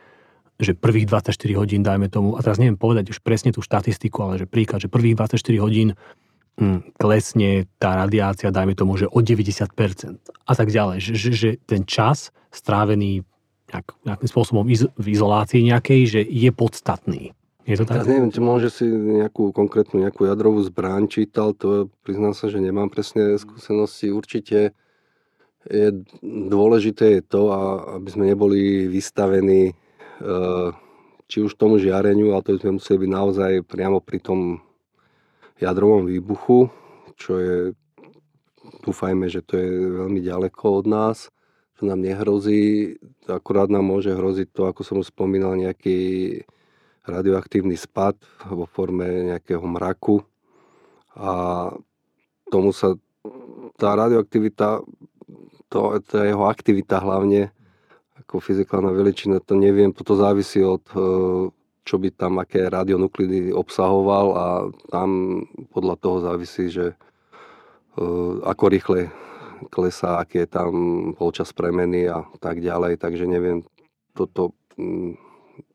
že 0.63 0.79
prvých 0.79 1.11
24 1.11 1.35
hodín, 1.59 1.83
dajme 1.83 2.07
tomu, 2.09 2.39
a 2.39 2.41
teraz 2.41 2.57
neviem 2.63 2.79
povedať 2.79 3.11
už 3.11 3.21
presne 3.21 3.51
tú 3.51 3.61
štatistiku, 3.61 4.23
ale 4.23 4.35
že 4.41 4.47
príklad, 4.47 4.81
že 4.81 4.89
prvých 4.89 5.19
24 5.19 5.43
hodín 5.59 5.99
hm, 6.57 6.95
klesne 6.97 7.67
tá 7.83 7.99
radiácia, 7.99 8.55
dajme 8.55 8.79
tomu, 8.79 8.95
že 8.95 9.11
o 9.11 9.19
90% 9.19 9.69
a 10.23 10.53
tak 10.55 10.69
ďalej. 10.71 10.97
Že, 11.03 11.13
že, 11.19 11.31
že 11.35 11.51
ten 11.67 11.83
čas 11.83 12.31
strávený 12.55 13.27
nejak, 13.73 13.87
nejakým 14.07 14.29
spôsobom 14.29 14.65
iz, 14.71 14.87
v 14.95 15.07
izolácii 15.11 15.67
nejakej, 15.67 16.01
že 16.07 16.21
je 16.23 16.51
podstatný. 16.55 17.35
Je 17.63 17.79
to 17.79 17.87
tak? 17.87 18.03
Ja 18.03 18.11
neviem, 18.11 18.35
či 18.35 18.43
môže 18.43 18.69
si 18.75 18.87
nejakú 18.91 19.55
konkrétnu 19.55 20.03
nejakú 20.03 20.27
jadrovú 20.27 20.59
zbraň 20.67 21.07
čítal, 21.07 21.55
to 21.55 21.91
priznám 22.03 22.35
sa, 22.35 22.51
že 22.51 22.59
nemám 22.59 22.91
presne 22.91 23.39
skúsenosti. 23.39 24.11
Určite 24.11 24.75
je 25.71 25.87
dôležité 26.27 27.19
je 27.19 27.23
to, 27.23 27.55
aby 28.03 28.09
sme 28.11 28.25
neboli 28.27 28.91
vystavení 28.91 29.79
či 31.27 31.39
už 31.43 31.57
tomu 31.59 31.81
žiareniu, 31.83 32.33
ale 32.33 32.45
to 32.45 32.61
sme 32.61 32.79
museli 32.79 33.07
byť 33.07 33.11
naozaj 33.11 33.53
priamo 33.67 33.99
pri 33.99 34.19
tom 34.23 34.41
jadrovom 35.59 36.07
výbuchu, 36.07 36.69
čo 37.15 37.33
je, 37.39 37.57
dúfajme, 38.83 39.31
že 39.31 39.41
to 39.43 39.59
je 39.59 39.69
veľmi 40.03 40.21
ďaleko 40.23 40.83
od 40.83 40.87
nás, 40.91 41.31
čo 41.79 41.87
nám 41.87 42.03
nehrozí, 42.03 42.97
akurát 43.27 43.71
nám 43.71 43.87
môže 43.87 44.13
hroziť 44.13 44.49
to, 44.51 44.67
ako 44.67 44.81
som 44.83 44.97
už 45.01 45.15
spomínal, 45.15 45.55
nejaký 45.55 46.43
radioaktívny 47.07 47.75
spad 47.75 48.15
vo 48.47 48.67
forme 48.71 49.35
nejakého 49.35 49.63
mraku. 49.67 50.23
A 51.19 51.33
tomu 52.51 52.71
sa 52.71 52.95
tá 53.79 53.97
radioaktivita 53.99 54.83
to, 55.73 55.81
tá 56.05 56.29
jeho 56.29 56.45
aktivita 56.47 57.01
hlavne, 57.01 57.49
ako 58.23 58.39
fyzikálna 58.39 58.95
veličina, 58.95 59.43
to 59.43 59.59
neviem, 59.59 59.91
to 59.91 60.07
závisí 60.15 60.63
od 60.63 60.83
e, 60.95 60.99
čo 61.83 61.97
by 61.99 62.15
tam, 62.15 62.39
aké 62.39 62.71
radionuklidy 62.71 63.51
obsahoval 63.51 64.27
a 64.39 64.47
tam 64.89 65.43
podľa 65.75 65.95
toho 65.99 66.19
závisí, 66.23 66.71
že 66.71 66.95
e, 66.95 68.05
ako 68.47 68.65
rýchle 68.71 69.11
klesá, 69.71 70.19
aký 70.19 70.47
je 70.47 70.49
tam 70.51 70.73
polčas 71.19 71.51
premeny 71.51 72.07
a 72.07 72.27
tak 72.39 72.63
ďalej, 72.63 72.99
takže 72.99 73.27
neviem, 73.27 73.67
toto, 74.15 74.55
mm, 74.79 75.19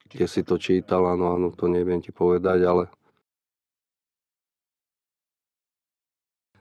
kde 0.08 0.26
si 0.28 0.42
to 0.44 0.56
čítal, 0.56 1.04
áno, 1.08 1.36
áno, 1.36 1.48
to 1.52 1.68
neviem 1.68 2.00
ti 2.00 2.16
povedať, 2.16 2.64
ale 2.64 2.84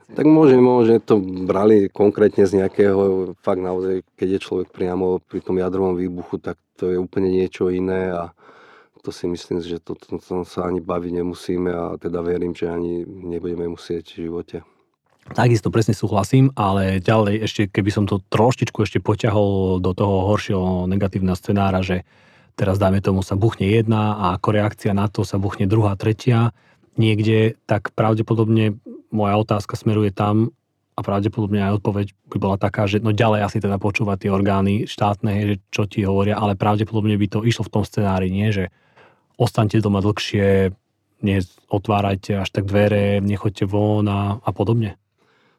Tak 0.07 0.23
môže, 0.23 0.55
môže 0.55 1.03
to 1.03 1.19
brali 1.19 1.91
konkrétne 1.91 2.47
z 2.47 2.63
nejakého, 2.63 3.35
fakt 3.43 3.59
naozaj, 3.59 4.07
keď 4.15 4.39
je 4.39 4.43
človek 4.43 4.67
priamo 4.71 5.19
pri 5.19 5.43
tom 5.43 5.59
jadrovom 5.59 5.99
výbuchu, 5.99 6.39
tak 6.39 6.55
to 6.79 6.87
je 6.87 6.97
úplne 6.97 7.27
niečo 7.27 7.67
iné 7.67 8.15
a 8.15 8.31
to 9.03 9.11
si 9.11 9.27
myslím, 9.27 9.59
že 9.59 9.83
to, 9.83 9.99
to, 9.99 10.19
to 10.19 10.47
sa 10.47 10.67
ani 10.67 10.79
baviť 10.79 11.11
nemusíme 11.11 11.71
a 11.71 11.99
teda 11.99 12.23
verím, 12.23 12.55
že 12.55 12.71
ani 12.71 13.03
nebudeme 13.03 13.67
musieť 13.67 14.15
v 14.15 14.31
živote. 14.31 14.57
Takisto 15.27 15.67
presne 15.67 15.91
súhlasím, 15.91 16.55
ale 16.55 17.03
ďalej 17.03 17.35
ešte, 17.43 17.61
keby 17.67 17.91
som 17.91 18.07
to 18.07 18.23
troštičku 18.31 18.87
ešte 18.87 19.03
poťahol 19.03 19.83
do 19.83 19.91
toho 19.91 20.31
horšieho 20.31 20.87
negatívneho 20.87 21.35
scenára, 21.35 21.83
že 21.83 22.07
teraz 22.55 22.79
dáme 22.79 23.03
tomu 23.03 23.19
sa 23.19 23.35
buchne 23.35 23.67
jedna 23.67 24.15
a 24.15 24.25
ako 24.39 24.55
reakcia 24.55 24.95
na 24.95 25.11
to 25.11 25.27
sa 25.27 25.35
buchne 25.35 25.67
druhá, 25.67 25.99
tretia 25.99 26.55
niekde, 26.95 27.59
tak 27.67 27.91
pravdepodobne 27.91 28.79
moja 29.11 29.35
otázka 29.39 29.79
smeruje 29.79 30.11
tam 30.11 30.51
a 30.97 31.05
pravdepodobne 31.05 31.61
aj 31.61 31.77
odpoveď 31.83 32.07
by 32.33 32.37
bola 32.41 32.57
taká, 32.57 32.89
že 32.89 32.97
no 32.97 33.13
ďalej 33.13 33.45
asi 33.45 33.57
teda 33.61 33.77
počúvať 33.77 34.25
tie 34.25 34.31
orgány 34.33 34.89
štátne, 34.89 35.31
že 35.45 35.55
čo 35.69 35.85
ti 35.85 36.01
hovoria, 36.01 36.41
ale 36.41 36.57
pravdepodobne 36.57 37.13
by 37.21 37.27
to 37.29 37.39
išlo 37.45 37.69
v 37.69 37.73
tom 37.73 37.83
scenári, 37.85 38.33
nie, 38.33 38.49
že 38.49 38.73
ostaňte 39.37 39.77
doma 39.77 40.01
dlhšie, 40.01 40.73
otvárajte 41.69 42.41
až 42.41 42.49
tak 42.49 42.65
dvere, 42.65 43.21
nechoďte 43.21 43.69
von 43.69 44.09
a, 44.09 44.41
a 44.41 44.49
podobne. 44.49 44.97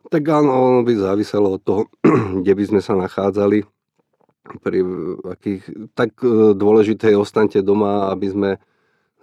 Tak 0.09 0.25
áno, 0.25 0.51
ono 0.51 0.81
by 0.83 0.93
záviselo 0.97 1.61
od 1.61 1.63
toho, 1.63 1.83
kde 2.43 2.53
by 2.55 2.65
sme 2.65 2.81
sa 2.83 2.99
nachádzali. 2.99 3.63
Pri 4.65 4.81
akých, 5.29 5.93
tak 5.93 6.17
e, 6.25 6.57
dôležité 6.57 7.13
je 7.13 7.21
ostaňte 7.21 7.61
doma, 7.61 8.09
aby 8.09 8.27
sme 8.33 8.51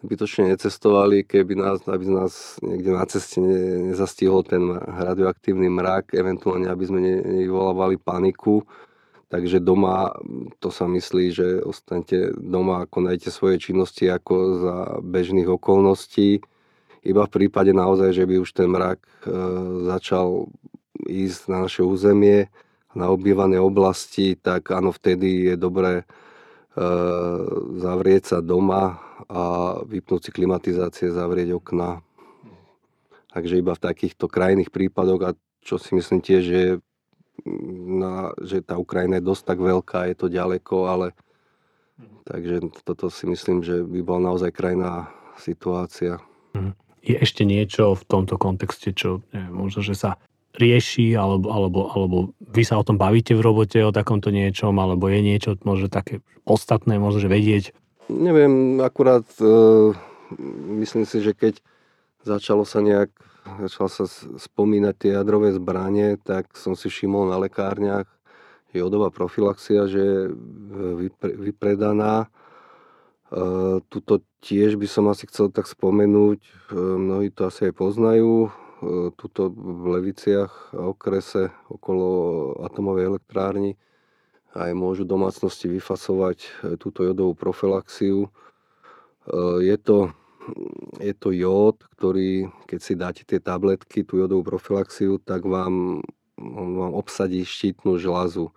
zbytočne 0.06 0.54
necestovali, 0.54 1.26
keby 1.26 1.58
nás, 1.58 1.82
aby 1.90 2.06
nás 2.06 2.62
niekde 2.62 2.94
na 2.94 3.06
ceste 3.10 3.42
ne, 3.42 3.90
nezastihol 3.90 4.46
ten 4.46 4.62
radioaktívny 4.78 5.68
mrak, 5.68 6.14
eventuálne 6.14 6.70
aby 6.70 6.84
sme 6.86 7.00
nevyvolávali 7.02 7.98
paniku. 7.98 8.62
Takže 9.26 9.58
doma, 9.58 10.14
to 10.62 10.70
sa 10.70 10.86
myslí, 10.86 11.26
že 11.34 11.48
ostaňte 11.66 12.38
doma 12.38 12.86
a 12.86 12.90
konajte 12.90 13.34
svoje 13.34 13.58
činnosti 13.58 14.06
ako 14.06 14.34
za 14.62 14.76
bežných 15.02 15.50
okolností. 15.50 16.46
Iba 17.02 17.26
v 17.26 17.34
prípade 17.34 17.74
naozaj, 17.74 18.14
že 18.14 18.24
by 18.30 18.38
už 18.38 18.50
ten 18.54 18.70
mrak 18.70 19.02
e, 19.02 19.10
začal 19.90 20.46
ísť 21.10 21.42
na 21.50 21.66
naše 21.66 21.82
územie, 21.82 22.54
na 22.94 23.10
obývané 23.10 23.58
oblasti, 23.58 24.38
tak 24.38 24.72
áno, 24.72 24.94
vtedy 24.94 25.52
je 25.52 25.56
dobré 25.58 26.06
E, 26.76 26.92
zavrieť 27.80 28.36
sa 28.36 28.40
doma 28.44 29.00
a 29.32 29.42
vypnúť 29.84 30.28
si 30.28 30.32
klimatizácie, 30.36 31.14
zavrieť 31.14 31.56
okna. 31.56 32.04
Takže 33.32 33.60
iba 33.60 33.76
v 33.76 33.84
takýchto 33.84 34.32
krajných 34.32 34.72
prípadoch, 34.72 35.22
a 35.24 35.30
čo 35.64 35.76
si 35.76 35.96
myslím 35.96 36.24
tiež, 36.24 36.44
že, 36.44 36.64
na, 38.00 38.32
že 38.40 38.64
tá 38.64 38.80
Ukrajina 38.80 39.20
je 39.20 39.28
dosť 39.28 39.44
tak 39.44 39.60
veľká, 39.60 40.00
je 40.12 40.16
to 40.16 40.28
ďaleko, 40.32 40.76
ale 40.88 41.08
takže 42.28 42.72
toto 42.84 43.08
si 43.08 43.28
myslím, 43.28 43.64
že 43.64 43.84
by 43.84 44.00
bola 44.04 44.32
naozaj 44.34 44.52
krajná 44.52 45.12
situácia. 45.40 46.20
Mhm. 46.56 46.72
Je 47.06 47.16
ešte 47.22 47.46
niečo 47.46 47.94
v 47.94 48.04
tomto 48.10 48.42
kontexte, 48.42 48.90
čo 48.90 49.22
neviem, 49.30 49.54
možno, 49.54 49.86
že 49.86 49.94
sa 49.94 50.18
rieši, 50.58 51.14
alebo, 51.14 51.52
alebo, 51.52 51.80
alebo 51.92 52.18
vy 52.42 52.64
sa 52.66 52.80
o 52.80 52.88
tom 52.88 52.98
bavíte 52.98 53.36
v 53.36 53.46
robote, 53.46 53.78
o 53.84 53.94
takomto 53.94 54.34
niečom, 54.34 54.74
alebo 54.80 55.06
je 55.12 55.22
niečo 55.22 55.60
možno 55.62 55.92
také 55.92 56.24
podstatné, 56.48 56.98
možno, 56.98 57.22
že 57.22 57.30
vedieť? 57.30 57.64
Neviem, 58.10 58.82
akurát 58.86 59.26
e, 59.42 59.50
myslím 60.86 61.06
si, 61.10 61.26
že 61.26 61.34
keď 61.34 61.58
začalo 62.22 62.62
sa 62.62 62.82
nejak, 62.82 63.10
začalo 63.66 63.90
sa 63.90 64.06
spomínať 64.38 64.96
tie 64.98 65.12
jadrové 65.18 65.54
zbranie, 65.58 66.18
tak 66.22 66.54
som 66.54 66.78
si 66.78 66.90
všimol 66.90 67.30
na 67.30 67.42
lekárniach, 67.42 68.06
jodová 68.76 69.10
profilaxia, 69.10 69.88
že 69.88 70.02
je 70.04 70.20
vypredaná. 71.24 72.28
Tuto 73.88 74.22
tiež 74.44 74.76
by 74.76 74.84
som 74.84 75.08
asi 75.08 75.26
chcel 75.32 75.48
tak 75.48 75.66
spomenúť, 75.66 76.72
mnohí 76.76 77.32
to 77.32 77.48
asi 77.48 77.72
aj 77.72 77.74
poznajú, 77.74 78.52
tuto 79.16 79.48
v 79.56 79.86
Leviciach 79.96 80.76
a 80.76 80.92
okrese 80.92 81.56
okolo 81.72 82.08
atomovej 82.68 83.16
elektrárny 83.16 83.80
aj 84.56 84.72
môžu 84.72 85.04
domácnosti 85.04 85.68
vyfasovať 85.68 86.38
e, 86.40 86.48
túto 86.80 87.04
jodovú 87.04 87.36
profilaxiu. 87.36 88.26
E, 88.26 88.30
je 89.68 89.76
to, 89.76 90.16
je 91.04 91.14
to 91.14 91.30
jód, 91.36 91.84
ktorý, 92.00 92.48
keď 92.64 92.80
si 92.80 92.94
dáte 92.96 93.24
tie 93.28 93.44
tabletky, 93.44 94.08
tú 94.08 94.24
jodovú 94.24 94.56
profilaxiu, 94.56 95.20
tak 95.20 95.44
vám, 95.44 96.00
on 96.40 96.70
vám 96.80 96.94
obsadí 96.96 97.44
štítnu 97.44 98.00
žľazu 98.00 98.48
e, 98.48 98.54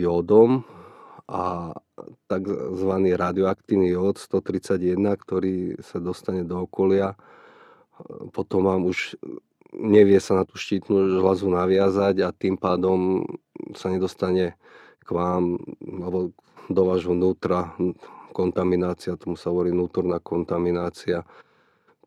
jódom 0.00 0.64
a 1.28 1.76
tzv. 2.32 2.92
radioaktívny 3.20 3.92
jód 3.92 4.16
131, 4.16 4.96
ktorý 5.20 5.76
sa 5.84 6.00
dostane 6.00 6.40
do 6.40 6.64
okolia, 6.64 7.12
potom 8.32 8.64
vám 8.64 8.88
už 8.88 9.20
nevie 9.74 10.18
sa 10.18 10.40
na 10.40 10.44
tú 10.48 10.56
štítnu 10.56 11.20
žľazu 11.20 11.48
naviazať 11.52 12.24
a 12.24 12.32
tým 12.32 12.56
pádom 12.56 13.24
sa 13.76 13.92
nedostane 13.92 14.56
k 15.04 15.08
vám 15.12 15.60
alebo 15.84 16.32
do 16.68 16.82
vášho 16.84 17.16
vnútra 17.16 17.72
kontaminácia, 18.36 19.18
tomu 19.18 19.34
sa 19.34 19.50
hovorí 19.50 19.72
vnútorná 19.72 20.20
kontaminácia. 20.20 21.24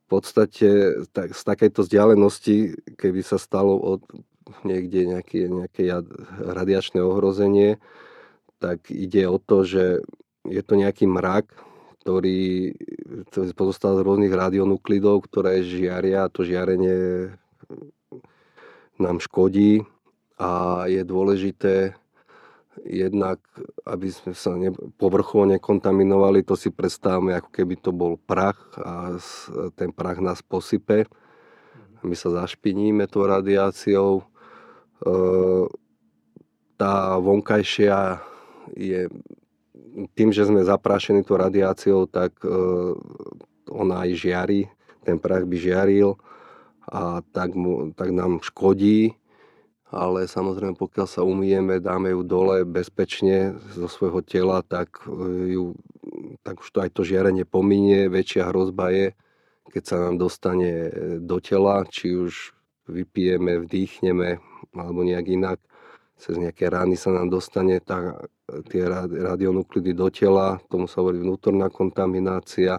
V 0.05 0.19
podstate 0.19 1.01
tak, 1.11 1.33
z 1.33 1.41
takejto 1.41 1.83
vzdialenosti, 1.83 2.57
keby 2.95 3.25
sa 3.25 3.41
stalo 3.41 3.75
od 3.79 4.01
niekde 4.61 5.17
nejaké, 5.17 5.49
nejaké 5.49 5.89
radiačné 6.39 7.01
ohrozenie, 7.01 7.81
tak 8.61 8.93
ide 8.93 9.25
o 9.25 9.41
to, 9.41 9.65
že 9.65 9.83
je 10.45 10.61
to 10.61 10.73
nejaký 10.77 11.09
mrak, 11.09 11.49
ktorý 12.01 12.73
pozostáva 13.53 14.01
z 14.01 14.05
rôznych 14.05 14.33
radionuklidov, 14.33 15.25
ktoré 15.25 15.61
žiaria 15.61 16.25
a 16.25 16.31
to 16.33 16.45
žiarenie 16.45 17.29
nám 19.01 19.17
škodí 19.17 19.81
a 20.37 20.83
je 20.85 21.01
dôležité 21.01 21.97
jednak, 22.87 23.41
aby 23.83 24.07
sme 24.07 24.31
sa 24.31 24.55
ne, 24.55 24.71
povrchovo 24.95 25.43
nekontaminovali, 25.49 26.47
to 26.47 26.55
si 26.55 26.71
predstavme, 26.71 27.35
ako 27.35 27.49
keby 27.51 27.75
to 27.77 27.91
bol 27.91 28.15
prach 28.15 28.57
a 28.79 29.19
ten 29.75 29.91
prach 29.91 30.23
nás 30.23 30.39
posype. 30.39 31.05
My 32.01 32.15
sa 32.15 32.31
zašpiníme 32.33 33.05
tou 33.11 33.27
radiáciou. 33.27 34.23
E, 34.23 34.25
tá 36.79 37.19
vonkajšia 37.19 38.23
je 38.73 39.11
tým, 40.15 40.31
že 40.33 40.47
sme 40.47 40.65
zaprášení 40.65 41.21
tou 41.21 41.37
radiáciou, 41.37 42.07
tak 42.09 42.33
e, 42.41 42.49
ona 43.69 44.07
aj 44.07 44.11
žiari, 44.17 44.61
ten 45.03 45.19
prach 45.21 45.45
by 45.45 45.55
žiaril 45.59 46.17
a 46.91 47.23
tak, 47.31 47.55
mu, 47.55 47.95
tak 47.95 48.11
nám 48.11 48.43
škodí, 48.43 49.15
ale 49.87 50.27
samozrejme 50.27 50.75
pokiaľ 50.75 51.07
sa 51.07 51.23
umyjeme, 51.23 51.79
dáme 51.79 52.11
ju 52.11 52.21
dole 52.27 52.67
bezpečne 52.67 53.55
zo 53.71 53.87
svojho 53.87 54.19
tela, 54.23 54.59
tak, 54.63 55.03
e, 55.07 55.55
ju, 55.55 55.75
tak 56.43 56.59
už 56.59 56.67
to 56.67 56.77
aj 56.83 56.91
to 56.91 57.01
žiarenie 57.07 57.47
pominie. 57.47 58.11
Väčšia 58.11 58.51
hrozba 58.51 58.91
je, 58.91 59.15
keď 59.71 59.83
sa 59.87 59.95
nám 60.03 60.19
dostane 60.19 60.91
do 61.23 61.39
tela, 61.39 61.87
či 61.87 62.11
už 62.11 62.51
vypijeme, 62.91 63.63
vdýchneme 63.63 64.43
alebo 64.75 65.03
nejak 65.03 65.27
inak, 65.31 65.59
cez 66.19 66.37
nejaké 66.37 66.69
rány 66.69 66.99
sa 66.99 67.15
nám 67.15 67.31
dostane 67.31 67.79
tak 67.81 68.29
tie 68.67 68.83
radionuklidy 69.09 69.95
do 69.95 70.11
tela, 70.11 70.59
tomu 70.67 70.85
sa 70.85 71.01
hovorí 71.01 71.23
vnútorná 71.23 71.71
kontaminácia 71.71 72.77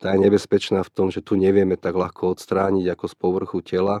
tá 0.00 0.16
je 0.16 0.24
nebezpečná 0.24 0.80
v 0.80 0.90
tom, 0.90 1.12
že 1.12 1.20
tu 1.20 1.36
nevieme 1.36 1.76
tak 1.76 1.92
ľahko 1.92 2.32
odstrániť 2.32 2.96
ako 2.96 3.04
z 3.04 3.14
povrchu 3.20 3.58
tela 3.60 4.00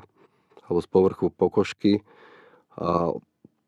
alebo 0.64 0.80
z 0.80 0.88
povrchu 0.88 1.28
pokožky. 1.28 2.00
A 2.80 3.12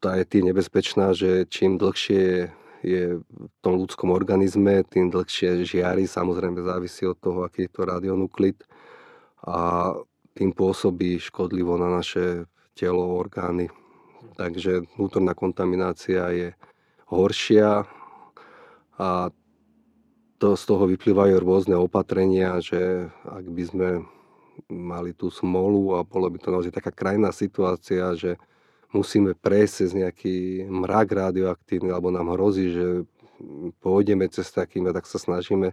tá 0.01 0.17
je 0.17 0.25
tým 0.25 0.49
nebezpečná, 0.49 1.13
že 1.13 1.45
čím 1.47 1.77
dlhšie 1.77 2.49
je 2.83 3.23
v 3.23 3.57
tom 3.63 3.79
ľudskom 3.79 4.11
organizme, 4.11 4.83
tým 4.83 5.13
dlhšie 5.13 5.63
žiari, 5.63 6.09
samozrejme 6.09 6.59
závisí 6.65 7.07
od 7.07 7.15
toho, 7.21 7.47
aký 7.47 7.71
je 7.71 7.73
to 7.79 7.87
radionuklid 7.87 8.59
a 9.47 9.93
tým 10.35 10.51
pôsobí 10.51 11.21
škodlivo 11.23 11.79
na 11.79 11.93
naše 11.93 12.49
telo, 12.75 13.15
orgány. 13.15 13.71
Takže 14.35 14.89
vnútorná 14.97 15.37
kontaminácia 15.37 16.33
je 16.33 16.49
horšia 17.13 17.85
a 18.99 19.09
to, 20.43 20.59
z 20.59 20.65
toho 20.67 20.91
vyplývajú 20.91 21.39
rôzne 21.39 21.79
opatrenia, 21.79 22.59
že 22.59 23.07
ak 23.23 23.47
by 23.47 23.63
sme 23.63 23.89
mali 24.67 25.15
tú 25.15 25.31
smolu 25.31 25.95
a 25.95 26.03
bolo 26.03 26.27
by 26.27 26.39
to 26.43 26.51
naozaj 26.51 26.75
taká 26.75 26.91
krajná 26.91 27.31
situácia, 27.31 28.11
že 28.19 28.35
musíme 28.91 29.39
prejsť 29.39 29.75
cez 29.79 29.91
nejaký 29.95 30.67
mrak 30.67 31.15
radioaktívny, 31.15 31.95
alebo 31.95 32.11
nám 32.11 32.35
hrozí, 32.35 32.75
že 32.75 33.07
pôjdeme 33.79 34.27
cez 34.35 34.51
takým, 34.51 34.91
tak 34.91 35.07
sa 35.07 35.23
snažíme 35.23 35.71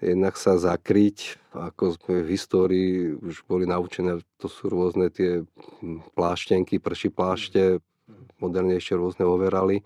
jednak 0.00 0.36
sa 0.36 0.60
zakryť, 0.60 1.40
ako 1.52 1.96
sme 1.96 2.24
v 2.24 2.32
histórii 2.36 2.92
už 3.16 3.44
boli 3.48 3.64
naučené, 3.64 4.20
to 4.40 4.48
sú 4.48 4.68
rôzne 4.68 5.08
tie 5.12 5.44
pláštenky, 6.16 6.80
prší 6.80 7.12
plášte, 7.12 7.80
modernejšie 8.40 8.96
rôzne 8.96 9.24
overali 9.24 9.84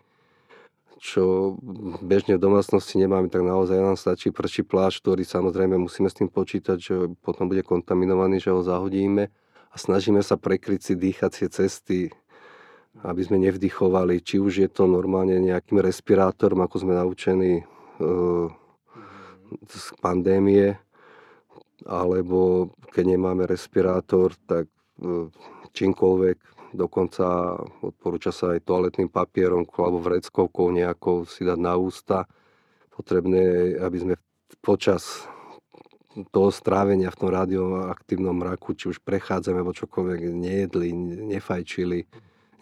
čo 1.05 1.55
bežne 2.01 2.41
v 2.41 2.45
domácnosti 2.49 2.97
nemáme, 2.97 3.29
tak 3.29 3.45
naozaj 3.45 3.77
nám 3.77 4.01
stačí 4.01 4.33
prší 4.33 4.65
plášť, 4.65 5.05
ktorý 5.05 5.23
samozrejme 5.29 5.77
musíme 5.77 6.09
s 6.09 6.17
tým 6.17 6.33
počítať, 6.33 6.81
že 6.81 6.95
potom 7.21 7.45
bude 7.45 7.61
kontaminovaný, 7.61 8.41
že 8.41 8.49
ho 8.49 8.65
zahodíme 8.65 9.29
a 9.69 9.77
snažíme 9.77 10.25
sa 10.25 10.41
prekryť 10.41 10.81
si 10.81 10.93
dýchacie 10.97 11.53
cesty, 11.53 12.09
aby 13.05 13.21
sme 13.21 13.37
nevdychovali, 13.37 14.25
či 14.25 14.41
už 14.41 14.65
je 14.65 14.69
to 14.73 14.89
normálne 14.89 15.37
nejakým 15.45 15.77
respirátorom, 15.77 16.65
ako 16.65 16.77
sme 16.81 16.97
naučení 16.97 17.61
e, 17.61 17.65
z 19.69 19.87
pandémie, 20.01 20.81
alebo 21.85 22.73
keď 22.97 23.05
nemáme 23.13 23.45
respirátor, 23.45 24.33
tak 24.49 24.73
e, 25.05 25.29
čímkoľvek 25.77 26.54
dokonca 26.75 27.55
odporúča 27.81 28.35
sa 28.35 28.59
aj 28.59 28.67
toaletným 28.67 29.07
papierom 29.07 29.63
alebo 29.79 30.03
vreckovkou 30.03 30.75
nejakou 30.75 31.23
si 31.25 31.47
dať 31.47 31.59
na 31.59 31.79
ústa. 31.79 32.27
Potrebné 32.91 33.79
aby 33.79 33.99
sme 34.03 34.15
počas 34.59 35.31
toho 36.31 36.51
strávenia 36.55 37.11
v 37.11 37.19
tom 37.19 37.31
radioaktívnom 37.31 38.39
mraku, 38.39 38.79
či 38.79 38.91
už 38.91 39.03
prechádzame, 39.03 39.63
alebo 39.63 39.75
čokoľvek, 39.75 40.31
nejedli, 40.31 40.95
nefajčili, 41.35 42.07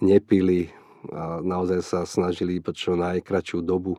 nepili 0.00 0.72
a 1.12 1.42
naozaj 1.42 1.80
sa 1.82 2.00
snažili 2.06 2.62
iba 2.62 2.70
čo 2.70 2.94
najkračšiu 2.94 3.58
dobu 3.60 3.98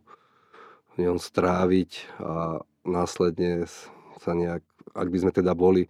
v 0.95 1.05
ňom 1.05 1.19
stráviť 1.19 1.91
a 2.23 2.63
následne 2.87 3.67
sa 4.23 4.31
nejak, 4.31 4.63
ak 4.95 5.07
by 5.11 5.17
sme 5.19 5.31
teda 5.35 5.51
boli 5.51 5.83
e, 5.83 5.89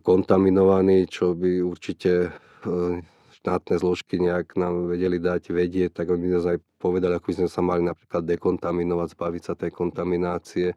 kontaminovaní, 0.00 1.04
čo 1.04 1.36
by 1.36 1.60
určite 1.60 2.32
štátne 3.44 3.76
zložky 3.76 4.16
nejak 4.16 4.56
nám 4.56 4.88
vedeli 4.88 5.20
dať 5.20 5.52
vedieť, 5.52 6.00
tak 6.00 6.08
oni 6.08 6.32
nás 6.32 6.48
aj 6.48 6.58
povedali, 6.80 7.12
ako 7.12 7.26
by 7.28 7.34
sme 7.44 7.48
sa 7.52 7.60
mali 7.60 7.82
napríklad 7.84 8.24
dekontaminovať, 8.24 9.08
zbaviť 9.12 9.42
sa 9.44 9.52
tej 9.52 9.68
kontaminácie. 9.68 10.72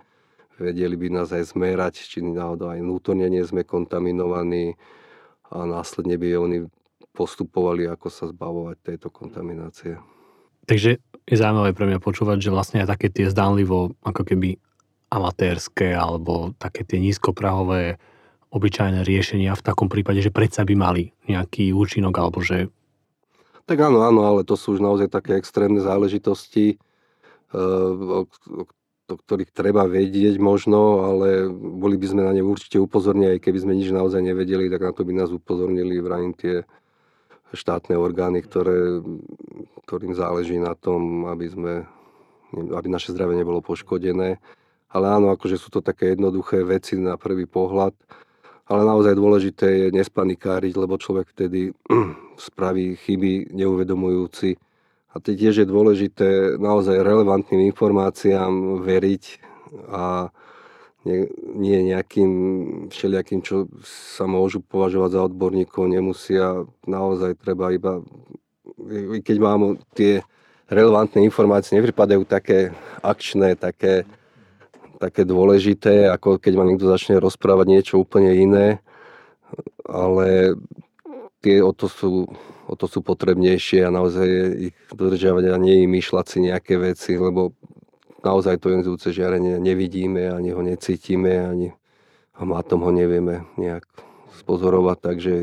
Vedeli 0.58 0.96
by 0.98 1.08
nás 1.22 1.32
aj 1.32 1.54
zmerať, 1.56 2.02
či 2.04 2.20
náhodou 2.20 2.74
aj 2.74 2.82
vnútorne 2.82 3.30
nie 3.30 3.46
sme 3.46 3.64
kontaminovaní 3.64 4.76
a 5.54 5.64
následne 5.64 6.20
by 6.20 6.28
oni 6.36 6.58
postupovali, 7.16 7.88
ako 7.88 8.08
sa 8.12 8.28
zbavovať 8.28 8.78
tejto 8.84 9.08
kontaminácie. 9.10 9.96
Takže 10.68 11.00
je 11.00 11.36
zaujímavé 11.40 11.72
pre 11.72 11.88
mňa 11.88 12.04
počúvať, 12.04 12.44
že 12.44 12.52
vlastne 12.52 12.84
aj 12.84 13.00
také 13.00 13.08
tie 13.08 13.32
zdánlivo 13.32 13.96
ako 14.04 14.28
keby 14.28 14.60
amatérske 15.08 15.96
alebo 15.96 16.52
také 16.60 16.84
tie 16.84 17.00
nízkoprahové 17.00 17.96
obyčajné 18.52 19.04
riešenia 19.04 19.54
v 19.54 19.66
takom 19.66 19.92
prípade, 19.92 20.24
že 20.24 20.32
predsa 20.32 20.64
by 20.64 20.76
mali 20.76 21.04
nejaký 21.28 21.76
účinok 21.76 22.14
alebo 22.16 22.40
že... 22.40 22.72
Tak 23.68 23.78
áno, 23.84 24.08
áno, 24.08 24.24
ale 24.24 24.48
to 24.48 24.56
sú 24.56 24.80
už 24.80 24.82
naozaj 24.82 25.12
také 25.12 25.36
extrémne 25.36 25.84
záležitosti, 25.84 26.80
eh, 27.52 27.58
o, 27.58 28.24
o 29.08 29.16
ktorých 29.16 29.52
treba 29.56 29.88
vedieť 29.88 30.40
možno, 30.40 31.08
ale 31.08 31.48
boli 31.52 31.96
by 31.96 32.08
sme 32.12 32.22
na 32.28 32.32
ne 32.36 32.44
určite 32.44 32.80
upozornení, 32.80 33.40
aj 33.40 33.44
keby 33.44 33.60
sme 33.64 33.74
nič 33.76 33.92
naozaj 33.92 34.20
nevedeli, 34.20 34.68
tak 34.68 34.84
na 34.84 34.92
to 34.92 35.08
by 35.08 35.16
nás 35.16 35.32
upozornili 35.32 36.00
vrajím 36.04 36.36
tie 36.36 36.68
štátne 37.56 37.96
orgány, 37.96 38.44
ktoré, 38.44 39.00
ktorým 39.88 40.12
záleží 40.12 40.60
na 40.60 40.76
tom, 40.76 41.24
aby, 41.32 41.48
sme, 41.48 41.74
aby 42.52 42.88
naše 42.92 43.16
zdravie 43.16 43.40
nebolo 43.40 43.64
poškodené. 43.64 44.40
Ale 44.92 45.06
áno, 45.08 45.32
akože 45.32 45.56
sú 45.56 45.72
to 45.72 45.80
také 45.80 46.16
jednoduché 46.16 46.64
veci 46.68 47.00
na 47.00 47.16
prvý 47.16 47.48
pohľad 47.48 47.96
ale 48.68 48.82
naozaj 48.84 49.16
dôležité 49.16 49.68
je 49.68 49.88
nespanikáriť, 49.96 50.74
lebo 50.76 51.00
človek 51.00 51.32
vtedy 51.32 51.72
spraví 52.48 53.00
chyby 53.00 53.56
neuvedomujúci. 53.56 54.60
A 55.16 55.24
tiež 55.24 55.64
je 55.64 55.68
dôležité 55.68 56.60
naozaj 56.62 57.02
relevantným 57.02 57.64
informáciám 57.74 58.84
veriť 58.86 59.24
a 59.90 60.30
nie, 61.08 61.80
nejakým 61.88 62.32
všelijakým, 62.92 63.40
čo 63.40 63.72
sa 63.88 64.28
môžu 64.28 64.60
považovať 64.60 65.10
za 65.16 65.22
odborníkov, 65.32 65.88
nemusia. 65.88 66.68
Naozaj 66.84 67.40
treba 67.40 67.72
iba, 67.72 68.04
keď 69.24 69.38
mám 69.40 69.80
tie 69.96 70.20
relevantné 70.68 71.24
informácie, 71.24 71.80
nepripadajú 71.80 72.28
také 72.28 72.76
akčné, 73.00 73.56
také 73.56 74.04
také 74.98 75.24
dôležité, 75.24 76.10
ako 76.10 76.42
keď 76.42 76.54
ma 76.58 76.66
niekto 76.66 76.90
začne 76.90 77.22
rozprávať 77.22 77.66
niečo 77.70 77.96
úplne 78.02 78.34
iné, 78.34 78.68
ale 79.86 80.58
tie 81.42 81.62
o 81.62 81.72
to 81.72 81.88
sú, 81.88 82.26
o 82.66 82.76
to 82.76 82.86
sú 82.90 83.06
potrebnejšie 83.06 83.86
a 83.86 83.94
naozaj 83.94 84.28
ich 84.74 84.78
dodržiavať 84.92 85.54
a 85.54 85.62
nie 85.62 85.86
im 85.86 85.96
myšľať 85.96 86.26
si 86.26 86.38
nejaké 86.44 86.76
veci, 86.82 87.16
lebo 87.16 87.54
naozaj 88.26 88.60
to 88.60 88.74
ionizujúce 88.74 89.14
žiarenie 89.14 89.62
nevidíme, 89.62 90.34
ani 90.34 90.52
ho 90.52 90.62
necítime, 90.66 91.46
ani 91.46 91.68
tom 92.68 92.82
ho 92.84 92.92
nevieme 92.92 93.46
nejak 93.56 93.86
spozorovať, 94.44 94.98
takže 95.02 95.34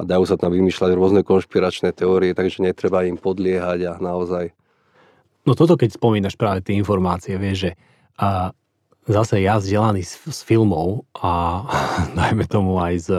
dajú 0.00 0.24
sa 0.24 0.40
tam 0.40 0.56
vymýšľať 0.56 0.96
rôzne 0.96 1.20
konšpiračné 1.20 1.92
teórie, 1.92 2.32
takže 2.32 2.64
netreba 2.64 3.04
im 3.04 3.20
podliehať 3.20 3.80
a 3.84 3.92
naozaj. 4.00 4.56
No 5.44 5.52
toto, 5.52 5.76
keď 5.76 6.00
spomínaš 6.00 6.40
práve 6.40 6.64
tie 6.64 6.72
informácie, 6.72 7.36
vieš, 7.36 7.68
že 7.68 7.70
a 8.18 8.50
zase 9.06 9.42
ja 9.42 9.60
vzdelaný 9.60 10.02
z, 10.02 10.18
z 10.30 10.40
filmov 10.42 11.04
a 11.18 11.62
najmä 12.20 12.48
tomu 12.50 12.80
aj 12.80 12.94
z 13.06 13.10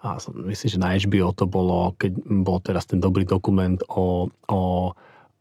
a 0.00 0.16
som, 0.16 0.32
myslím, 0.48 0.68
že 0.72 0.78
na 0.80 0.96
HBO 0.96 1.28
to 1.36 1.44
bolo, 1.44 1.92
keď 2.00 2.24
bol 2.40 2.56
teraz 2.64 2.88
ten 2.88 3.04
dobrý 3.04 3.28
dokument 3.28 3.76
o, 3.92 4.32
o 4.48 4.60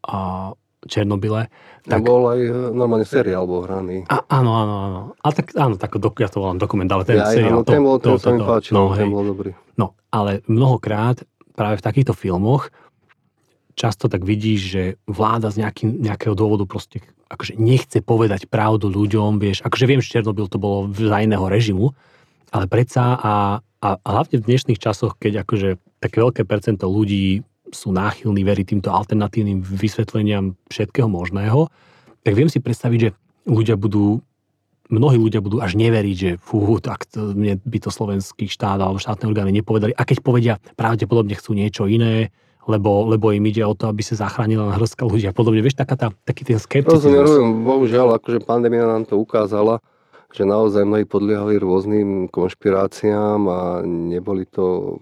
a 0.03 0.51
Černobyle. 0.87 1.51
Tak... 1.83 2.03
bol 2.03 2.31
aj 2.31 2.39
e, 2.39 2.51
normálne 2.71 3.03
seriál 3.03 3.43
bol 3.43 3.67
hraný. 3.67 4.07
A, 4.07 4.23
áno, 4.31 4.55
áno, 4.55 4.75
áno. 4.87 5.01
A 5.19 5.27
tak, 5.35 5.51
áno, 5.55 5.75
tak 5.75 5.95
ja 5.99 6.31
to 6.31 6.39
volám 6.39 6.59
dokument, 6.59 6.87
ale 6.87 7.03
ten 7.03 7.19
ja, 7.19 7.27
seriál... 7.27 7.59
Áno, 7.59 7.67
ten 7.67 7.83
bol, 7.83 7.99
to, 7.99 8.15
to, 8.15 8.19
sa 8.19 8.31
mi 8.31 8.39
páčil, 8.39 8.73
no, 8.75 8.95
ten 8.95 9.11
bol 9.11 9.27
dobrý. 9.27 9.51
No, 9.75 9.99
ale 10.11 10.39
mnohokrát 10.47 11.19
práve 11.55 11.79
v 11.79 11.83
takýchto 11.83 12.15
filmoch 12.15 12.71
často 13.75 14.07
tak 14.07 14.23
vidíš, 14.23 14.59
že 14.59 14.83
vláda 15.07 15.51
z 15.51 15.67
nejaký, 15.67 15.83
nejakého 15.87 16.35
dôvodu 16.35 16.63
proste 16.63 17.03
akože 17.29 17.61
nechce 17.61 18.01
povedať 18.01 18.49
pravdu 18.49 18.89
ľuďom, 18.89 19.37
vieš, 19.37 19.61
akože 19.61 19.85
viem, 19.85 20.01
že 20.01 20.17
Černobyl 20.17 20.49
to 20.49 20.57
bolo 20.57 20.89
za 20.89 21.21
iného 21.21 21.45
režimu, 21.45 21.93
ale 22.49 22.65
predsa 22.65 23.15
a, 23.15 23.33
a, 23.61 23.87
hlavne 24.01 24.41
v 24.41 24.47
dnešných 24.49 24.81
časoch, 24.81 25.15
keď 25.21 25.45
akože 25.45 25.77
také 26.01 26.17
veľké 26.19 26.41
percento 26.49 26.89
ľudí 26.89 27.45
sú 27.69 27.93
náchylní 27.93 28.41
veriť 28.41 28.65
týmto 28.73 28.89
alternatívnym 28.89 29.61
vysvetleniam 29.61 30.57
všetkého 30.73 31.05
možného, 31.05 31.69
tak 32.25 32.33
viem 32.33 32.49
si 32.49 32.57
predstaviť, 32.57 32.99
že 32.99 33.09
ľudia 33.45 33.77
budú 33.77 34.25
mnohí 34.89 35.21
ľudia 35.21 35.39
budú 35.39 35.61
až 35.61 35.77
neveriť, 35.77 36.15
že 36.17 36.31
fú, 36.41 36.81
tak 36.81 37.05
to, 37.13 37.37
mne 37.37 37.61
by 37.61 37.77
to 37.77 37.93
slovenský 37.93 38.49
štát 38.49 38.81
alebo 38.81 38.97
štátne 38.97 39.29
orgány 39.29 39.53
nepovedali. 39.53 39.93
A 39.93 40.01
keď 40.01 40.17
povedia, 40.25 40.53
pravdepodobne 40.73 41.37
chcú 41.37 41.53
niečo 41.53 41.85
iné, 41.85 42.33
lebo, 42.67 43.08
lebo 43.08 43.32
im 43.32 43.45
ide 43.48 43.63
o 43.63 43.78
to, 43.78 43.88
aby 43.88 44.04
sa 44.04 44.28
zachránila 44.28 44.76
hrstka 44.76 45.08
ľudí 45.08 45.30
a 45.30 45.34
podobne. 45.34 45.63
Vieš, 45.63 45.80
taká 45.80 45.95
tá, 45.95 46.08
taký 46.28 46.43
ten 46.43 46.60
skepticizmus. 46.60 47.26
Rozumiem. 47.26 47.63
Bohužiaľ, 47.63 48.19
akože 48.19 48.43
pandémia 48.43 48.84
nám 48.84 49.08
to 49.08 49.15
ukázala, 49.15 49.80
že 50.30 50.45
naozaj 50.45 50.86
mnohí 50.86 51.10
podliehali 51.10 51.58
rôznym 51.58 52.30
konšpiráciám 52.30 53.41
a 53.50 53.62
neboli 53.86 54.45
to 54.45 54.98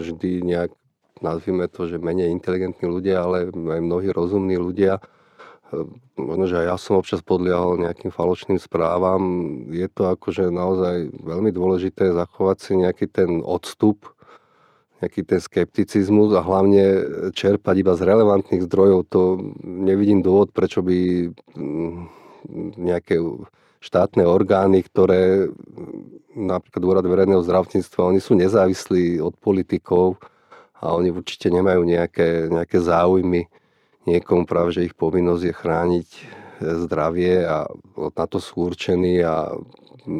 vždy 0.00 0.40
nejak, 0.40 0.72
nazvime 1.20 1.68
to, 1.68 1.84
že 1.84 2.00
menej 2.00 2.32
inteligentní 2.32 2.88
ľudia, 2.88 3.20
ale 3.20 3.52
aj 3.52 3.80
mnohí 3.84 4.08
rozumní 4.08 4.56
ľudia. 4.56 5.02
Možno, 6.18 6.50
že 6.50 6.64
aj 6.64 6.66
ja 6.66 6.76
som 6.80 6.98
občas 6.98 7.22
podliehal 7.22 7.78
nejakým 7.78 8.10
falošným 8.10 8.58
správam. 8.58 9.22
Je 9.70 9.86
to 9.86 10.10
akože 10.10 10.50
naozaj 10.50 11.14
veľmi 11.22 11.54
dôležité 11.54 12.10
zachovať 12.10 12.56
si 12.58 12.72
nejaký 12.80 13.06
ten 13.06 13.38
odstup 13.44 14.10
nejaký 15.00 15.24
ten 15.24 15.40
skepticizmus 15.40 16.36
a 16.36 16.44
hlavne 16.44 16.84
čerpať 17.32 17.74
iba 17.80 17.96
z 17.96 18.04
relevantných 18.04 18.64
zdrojov, 18.68 19.08
to 19.08 19.20
nevidím 19.64 20.20
dôvod, 20.20 20.52
prečo 20.52 20.84
by 20.84 21.28
mm, 21.56 21.96
nejaké 22.76 23.16
štátne 23.80 24.28
orgány, 24.28 24.84
ktoré 24.84 25.48
napríklad 26.36 26.82
Úrad 26.84 27.06
verejného 27.08 27.40
zdravotníctva, 27.40 28.12
oni 28.12 28.20
sú 28.20 28.36
nezávislí 28.36 29.24
od 29.24 29.32
politikov 29.40 30.20
a 30.76 30.92
oni 30.92 31.08
určite 31.12 31.48
nemajú 31.48 31.80
nejaké, 31.84 32.52
nejaké 32.52 32.76
záujmy 32.80 33.48
niekomu 34.04 34.44
práve, 34.44 34.76
že 34.76 34.84
ich 34.88 34.94
povinnosť 34.96 35.44
je 35.44 35.54
chrániť 35.56 36.08
zdravie 36.60 37.44
a 37.48 37.64
na 37.96 38.26
to 38.28 38.36
sú 38.36 38.68
určení 38.68 39.24
a 39.24 39.48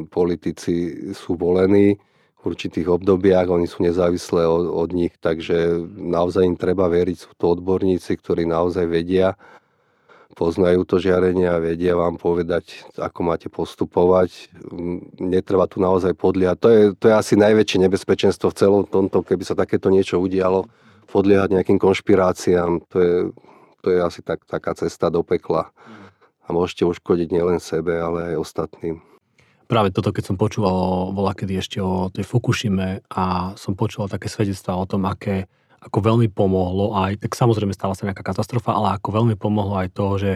politici 0.08 0.96
sú 1.12 1.36
volení 1.36 2.00
určitých 2.44 2.88
obdobiach, 2.88 3.52
oni 3.52 3.68
sú 3.68 3.84
nezávislé 3.84 4.48
od, 4.48 4.64
od 4.68 4.90
nich, 4.96 5.12
takže 5.20 5.76
naozaj 5.92 6.48
im 6.48 6.56
treba 6.56 6.88
veriť, 6.88 7.16
sú 7.16 7.30
to 7.36 7.52
odborníci, 7.52 8.16
ktorí 8.16 8.48
naozaj 8.48 8.88
vedia, 8.88 9.36
poznajú 10.32 10.88
to 10.88 10.96
žiarenie 10.96 11.44
a 11.44 11.60
vedia 11.60 11.92
vám 11.98 12.16
povedať, 12.16 12.88
ako 12.96 13.20
máte 13.26 13.52
postupovať. 13.52 14.48
Netreba 15.20 15.68
tu 15.68 15.82
naozaj 15.82 16.16
podliehať. 16.16 16.56
To 16.62 16.68
je, 16.70 16.82
to 16.96 17.04
je 17.10 17.14
asi 17.14 17.34
najväčšie 17.36 17.78
nebezpečenstvo 17.84 18.48
v 18.48 18.58
celom 18.58 18.82
tomto, 18.88 19.20
keby 19.20 19.44
sa 19.44 19.58
takéto 19.58 19.92
niečo 19.92 20.16
udialo, 20.16 20.64
podliehať 21.12 21.60
nejakým 21.60 21.76
konšpiráciám. 21.76 22.80
To 22.88 22.96
je, 22.96 23.16
to 23.84 23.86
je 23.92 23.98
asi 24.00 24.24
tak, 24.24 24.46
taká 24.48 24.72
cesta 24.72 25.12
do 25.12 25.20
pekla. 25.20 25.68
A 26.46 26.56
môžete 26.56 26.88
uškodiť 26.88 27.28
nielen 27.30 27.60
sebe, 27.60 28.00
ale 28.00 28.34
aj 28.34 28.40
ostatným 28.40 29.09
práve 29.70 29.94
toto, 29.94 30.10
keď 30.10 30.34
som 30.34 30.36
počúval 30.36 31.14
bola 31.14 31.30
kedy 31.30 31.62
ešte 31.62 31.78
o 31.78 32.10
tej 32.10 32.26
Fukushime 32.26 33.06
a 33.06 33.54
som 33.54 33.78
počúval 33.78 34.10
také 34.10 34.26
svedectvá 34.26 34.74
o 34.74 34.82
tom, 34.90 35.06
aké, 35.06 35.46
ako 35.78 36.02
veľmi 36.02 36.26
pomohlo 36.26 36.98
aj, 36.98 37.22
tak 37.22 37.38
samozrejme 37.38 37.70
stala 37.70 37.94
sa 37.94 38.10
nejaká 38.10 38.26
katastrofa, 38.26 38.74
ale 38.74 38.98
ako 38.98 39.22
veľmi 39.22 39.38
pomohlo 39.38 39.78
aj 39.78 39.94
to, 39.94 40.06
že 40.18 40.32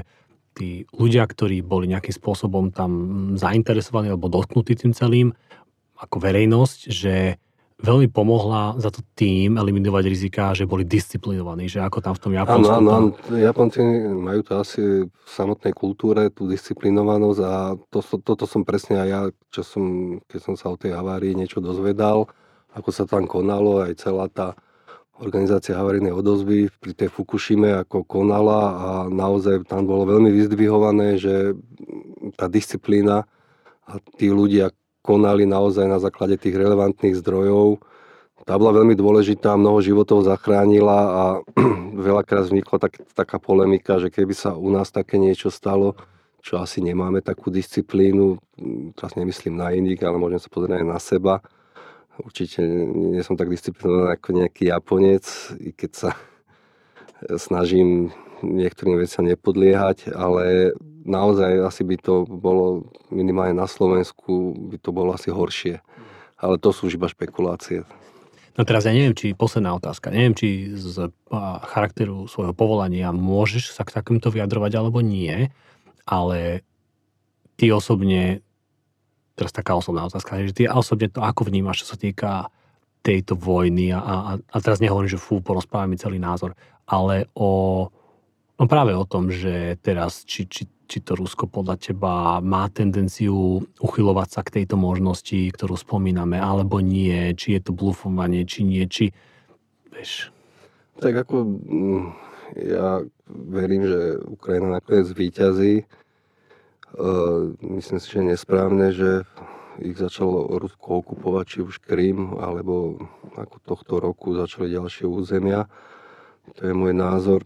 tí 0.55 0.87
ľudia, 0.95 1.27
ktorí 1.27 1.67
boli 1.67 1.91
nejakým 1.91 2.15
spôsobom 2.15 2.71
tam 2.71 2.91
zainteresovaní 3.35 4.15
alebo 4.15 4.31
dotknutí 4.31 4.79
tým 4.79 4.95
celým, 4.95 5.35
ako 5.99 6.23
verejnosť, 6.23 6.79
že 6.95 7.43
veľmi 7.85 8.09
pomohla 8.09 8.81
za 8.81 8.89
to 8.89 9.05
tým 9.13 9.61
eliminovať 9.61 10.05
rizika, 10.09 10.57
že 10.57 10.65
boli 10.65 10.89
disciplinovaní, 10.89 11.69
že 11.69 11.85
ako 11.85 12.01
tam 12.01 12.15
v 12.17 12.23
tom 12.25 12.33
Japonsku. 12.33 12.73
Áno, 12.73 12.81
áno, 12.81 12.91
áno. 13.13 13.37
Japonci 13.37 13.85
majú 14.17 14.41
to 14.41 14.53
asi 14.57 15.05
v 15.05 15.29
samotnej 15.29 15.77
kultúre, 15.77 16.33
tú 16.33 16.49
disciplinovanosť 16.49 17.41
a 17.45 17.77
to, 17.93 18.01
to, 18.01 18.17
toto 18.25 18.45
som 18.49 18.65
presne 18.65 19.05
aj 19.05 19.09
ja, 19.09 19.21
čo 19.53 19.61
som, 19.61 19.85
keď 20.25 20.41
som 20.41 20.55
sa 20.57 20.73
o 20.73 20.81
tej 20.81 20.97
havárii 20.97 21.37
niečo 21.37 21.61
dozvedal, 21.61 22.25
ako 22.73 22.91
sa 22.91 23.05
tam 23.05 23.29
konalo, 23.29 23.85
aj 23.85 23.93
celá 24.01 24.27
tá 24.33 24.57
organizácia 25.23 25.79
havarijnej 25.79 26.11
odozvy 26.11 26.75
pri 26.83 26.93
tej 26.97 27.07
Fukushime 27.13 27.71
ako 27.87 28.03
konala 28.03 28.61
a 28.75 28.89
naozaj 29.07 29.63
tam 29.71 29.87
bolo 29.87 30.11
veľmi 30.11 30.27
vyzdvihované, 30.35 31.23
že 31.23 31.55
tá 32.35 32.51
disciplína 32.51 33.23
a 33.85 33.93
tí 34.19 34.33
ľudia, 34.33 34.75
konali 35.05 35.45
naozaj 35.45 35.85
na 35.85 36.01
základe 36.01 36.41
tých 36.41 36.57
relevantných 36.57 37.21
zdrojov. 37.21 37.85
Tá 38.49 38.57
bola 38.57 38.81
veľmi 38.81 38.97
dôležitá, 38.97 39.57
mnoho 39.57 39.85
životov 39.85 40.25
zachránila 40.25 40.99
a 41.13 41.23
veľakrát 42.09 42.49
vznikla 42.49 42.77
tak, 42.81 43.05
taká 43.13 43.37
polemika, 43.37 44.01
že 44.01 44.09
keby 44.09 44.33
sa 44.33 44.57
u 44.57 44.73
nás 44.73 44.89
také 44.89 45.21
niečo 45.21 45.53
stalo, 45.53 45.93
čo 46.41 46.61
asi 46.61 46.81
nemáme 46.81 47.21
takú 47.21 47.53
disciplínu, 47.53 48.41
teraz 48.97 49.17
nemyslím 49.17 49.61
na 49.61 49.73
iných, 49.73 50.01
ale 50.05 50.17
môžem 50.21 50.41
sa 50.41 50.49
pozrieť 50.49 50.81
aj 50.81 50.87
na 50.89 50.99
seba. 51.01 51.35
Určite 52.21 52.65
nie 52.93 53.21
som 53.25 53.37
tak 53.37 53.49
disciplinovaný 53.53 54.17
ako 54.17 54.29
nejaký 54.41 54.63
Japonec, 54.73 55.25
i 55.61 55.73
keď 55.73 55.91
sa 55.93 56.11
snažím 57.49 58.13
niektorým 58.43 58.99
veciam 58.99 59.29
nepodliehať, 59.29 60.11
ale 60.11 60.75
naozaj 61.05 61.63
asi 61.63 61.83
by 61.85 61.97
to 62.01 62.25
bolo 62.27 62.89
minimálne 63.13 63.55
na 63.55 63.69
Slovensku, 63.69 64.57
by 64.73 64.77
to 64.81 64.91
bolo 64.91 65.13
asi 65.15 65.31
horšie. 65.31 65.85
Ale 66.41 66.59
to 66.59 66.75
sú 66.75 66.91
už 66.91 66.99
iba 66.99 67.07
špekulácie. 67.07 67.87
No 68.55 68.63
teraz 68.63 68.87
ja 68.87 68.95
neviem, 68.95 69.19
či 69.19 69.35
posledná 69.35 69.75
otázka, 69.75 70.15
neviem, 70.15 70.35
či 70.35 70.71
z 70.79 71.11
charakteru 71.75 72.31
svojho 72.31 72.55
povolania 72.55 73.11
môžeš 73.11 73.75
sa 73.75 73.83
k 73.83 73.95
takýmto 73.99 74.31
vyjadrovať 74.31 74.73
alebo 74.79 75.03
nie, 75.03 75.51
ale 76.07 76.63
ty 77.59 77.75
osobne, 77.75 78.47
teraz 79.35 79.51
taká 79.51 79.75
osobná 79.75 80.07
otázka, 80.07 80.39
že 80.47 80.55
ty 80.55 80.63
osobne 80.71 81.11
to 81.11 81.19
ako 81.19 81.51
vnímaš, 81.51 81.83
čo 81.83 81.95
sa 81.95 81.99
týka 81.99 82.47
tejto 83.03 83.35
vojny 83.35 83.91
a, 83.91 84.01
a, 84.01 84.15
a 84.39 84.57
teraz 84.63 84.79
nehovorím, 84.79 85.11
že 85.11 85.21
fú, 85.21 85.43
porozprávaj 85.43 85.91
mi 85.91 85.99
celý 85.99 86.23
názor, 86.23 86.55
ale 86.87 87.27
o, 87.35 87.91
no 88.65 88.73
práve 88.73 88.97
o 88.97 89.05
tom, 89.05 89.29
že 89.29 89.77
teraz, 89.85 90.25
či, 90.25 90.49
či 90.49 90.65
či 90.85 91.01
to 91.01 91.17
Rusko 91.17 91.49
podľa 91.49 91.81
teba 91.81 92.39
má 92.45 92.69
tendenciu 92.69 93.65
uchylovať 93.81 94.29
sa 94.29 94.41
k 94.45 94.61
tejto 94.61 94.77
možnosti, 94.77 95.49
ktorú 95.51 95.75
spomíname, 95.81 96.37
alebo 96.37 96.81
nie, 96.85 97.33
či 97.35 97.57
je 97.57 97.61
to 97.65 97.73
blufovanie, 97.73 98.45
či 98.45 98.69
nie, 98.69 98.85
či... 98.85 99.11
Vieš. 99.89 100.31
Tak 101.01 101.27
ako 101.27 101.35
mm, 101.67 102.05
ja 102.69 103.03
verím, 103.27 103.89
že 103.89 104.01
Ukrajina 104.29 104.79
nakoniec 104.79 105.09
zvýťazí. 105.09 105.89
Uh, 106.95 107.59
myslím 107.75 107.99
si, 107.99 108.09
že 108.13 108.21
nesprávne, 108.23 108.95
že 108.95 109.27
ich 109.83 109.99
začalo 109.99 110.47
Rusko 110.63 111.03
okupovať, 111.03 111.45
či 111.49 111.59
už 111.67 111.83
Krym, 111.83 112.39
alebo 112.39 113.03
ako 113.35 113.57
tohto 113.67 113.99
roku 113.99 114.39
začali 114.39 114.71
ďalšie 114.71 115.11
územia. 115.11 115.67
To 116.55 116.71
je 116.71 116.75
môj 116.77 116.95
názor. 116.95 117.43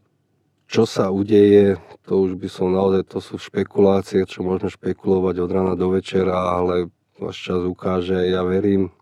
Čo 0.69 0.85
sa 0.85 1.09
udeje, 1.09 1.81
to 2.05 2.29
už 2.29 2.37
by 2.37 2.49
som 2.53 2.77
naozaj, 2.77 3.09
to 3.09 3.25
sú 3.25 3.41
špekulácie, 3.41 4.29
čo 4.29 4.45
môžeme 4.45 4.69
špekulovať 4.69 5.41
od 5.41 5.51
rána 5.51 5.75
do 5.81 5.97
večera, 5.97 6.61
ale 6.61 6.93
váš 7.17 7.41
čas 7.41 7.65
ukáže, 7.65 8.29
ja 8.29 8.45
verím, 8.45 8.93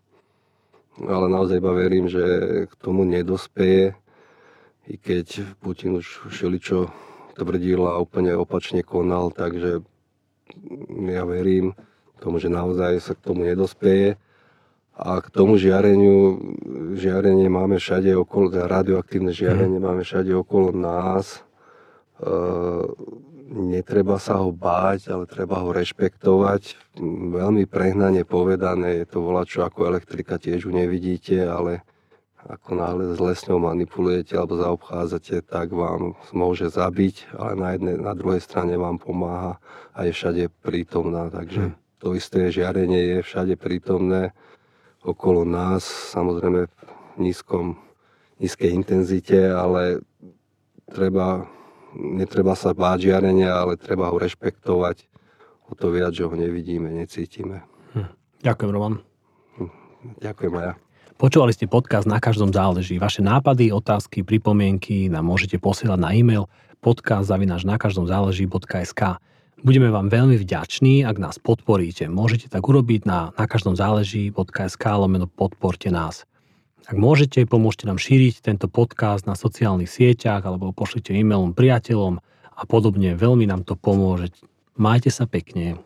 ale 1.03 1.27
naozaj 1.27 1.59
iba 1.59 1.75
verím, 1.75 2.07
že 2.07 2.23
k 2.71 2.73
tomu 2.79 3.03
nedospeje, 3.03 3.99
i 4.87 4.95
keď 4.95 5.59
Putin 5.59 5.99
už 5.99 6.31
všeličo 6.31 6.87
tvrdil 7.35 7.83
a 7.83 7.99
úplne 7.99 8.31
opačne 8.39 8.79
konal, 8.79 9.35
takže 9.35 9.83
ja 11.03 11.23
verím 11.27 11.75
tomu, 12.23 12.39
že 12.39 12.47
naozaj 12.47 13.03
sa 13.03 13.11
k 13.11 13.27
tomu 13.27 13.43
nedospeje. 13.43 14.15
A 14.97 15.21
k 15.21 15.29
tomu 15.29 15.61
žiareniu, 15.61 16.41
žiarenie 16.97 17.45
máme 17.53 17.77
všade 17.77 18.17
okolo, 18.17 18.49
radioaktívne 18.49 19.29
žiarenie 19.29 19.77
máme 19.77 20.01
všade 20.01 20.33
okolo 20.33 20.73
nás. 20.73 21.45
E, 22.17 22.33
netreba 23.47 24.17
sa 24.17 24.41
ho 24.41 24.49
báť, 24.51 25.13
ale 25.13 25.25
treba 25.29 25.61
ho 25.61 25.69
rešpektovať. 25.71 26.97
Veľmi 27.33 27.69
prehnane 27.69 28.25
povedané, 28.27 29.03
je 29.03 29.07
to 29.07 29.23
volačo 29.23 29.63
ako 29.63 29.87
elektrika, 29.87 30.41
tiež 30.41 30.67
ju 30.67 30.71
nevidíte, 30.73 31.45
ale 31.45 31.85
ako 32.47 32.79
náhle 32.79 33.05
s 33.11 33.19
lesňou 33.19 33.59
manipulujete 33.59 34.39
alebo 34.39 34.55
zaobchádzate, 34.55 35.43
tak 35.43 35.75
vám 35.75 36.15
môže 36.31 36.71
zabiť, 36.71 37.35
ale 37.35 37.51
na, 37.59 37.69
jednej, 37.75 37.95
na 37.99 38.13
druhej 38.15 38.39
strane 38.39 38.79
vám 38.79 39.03
pomáha 39.03 39.59
a 39.91 40.07
je 40.07 40.15
všade 40.15 40.43
prítomná. 40.63 41.27
Takže 41.27 41.71
hm. 41.71 41.73
to 41.99 42.15
isté 42.15 42.47
žiarenie 42.47 43.19
je 43.19 43.19
všade 43.25 43.59
prítomné 43.59 44.31
okolo 45.03 45.47
nás, 45.47 45.83
samozrejme 46.11 46.67
v 46.67 47.17
nízkom, 47.19 47.79
nízkej 48.43 48.75
intenzite, 48.75 49.39
ale 49.51 50.03
treba, 50.91 51.47
netreba 51.95 52.57
sa 52.57 52.75
báť 52.75 53.11
žiarenia, 53.11 53.53
ale 53.53 53.79
treba 53.79 54.11
ho 54.11 54.17
rešpektovať. 54.17 55.07
O 55.67 55.75
to 55.75 55.91
viac, 55.91 56.15
že 56.15 56.27
ho 56.27 56.33
nevidíme, 56.35 56.87
necítime. 56.91 57.63
Hm. 57.95 58.11
Ďakujem, 58.43 58.71
Roman. 58.71 58.95
Hm. 59.59 59.71
Ďakujem 60.23 60.53
aj 60.55 60.65
ja. 60.65 60.73
Počúvali 61.17 61.49
ste 61.49 61.65
podcast 61.65 62.05
Na 62.05 62.21
každom 62.21 62.53
záleží. 62.53 63.01
Vaše 63.01 63.25
nápady, 63.25 63.73
otázky, 63.73 64.21
pripomienky 64.21 65.09
nám 65.09 65.25
môžete 65.25 65.57
posielať 65.57 65.97
na 65.97 66.13
e-mail 66.13 66.45
podcast 66.77 67.25
zavinaš 67.25 67.65
na 67.65 67.81
každom 67.81 68.05
záleží.sk. 68.05 69.01
Budeme 69.65 69.89
vám 69.89 70.13
veľmi 70.13 70.37
vďační, 70.37 71.01
ak 71.01 71.17
nás 71.17 71.41
podporíte. 71.41 72.05
Môžete 72.05 72.53
tak 72.53 72.61
urobiť 72.61 73.09
na, 73.09 73.33
na 73.33 73.45
každom 73.49 73.73
záleží.sk 73.73 74.83
lomeno 74.93 75.25
podporte 75.25 75.89
nás. 75.89 76.29
Ak 76.87 76.95
môžete, 76.95 77.43
pomôžte 77.43 77.83
nám 77.83 77.99
šíriť 77.99 78.39
tento 78.39 78.71
podcast 78.71 79.27
na 79.27 79.35
sociálnych 79.35 79.91
sieťach 79.91 80.39
alebo 80.47 80.71
pošlite 80.71 81.11
e-mailom 81.11 81.51
priateľom 81.51 82.23
a 82.55 82.63
podobne. 82.63 83.11
Veľmi 83.11 83.43
nám 83.43 83.67
to 83.67 83.75
pomôže. 83.75 84.31
Majte 84.79 85.11
sa 85.11 85.27
pekne. 85.27 85.83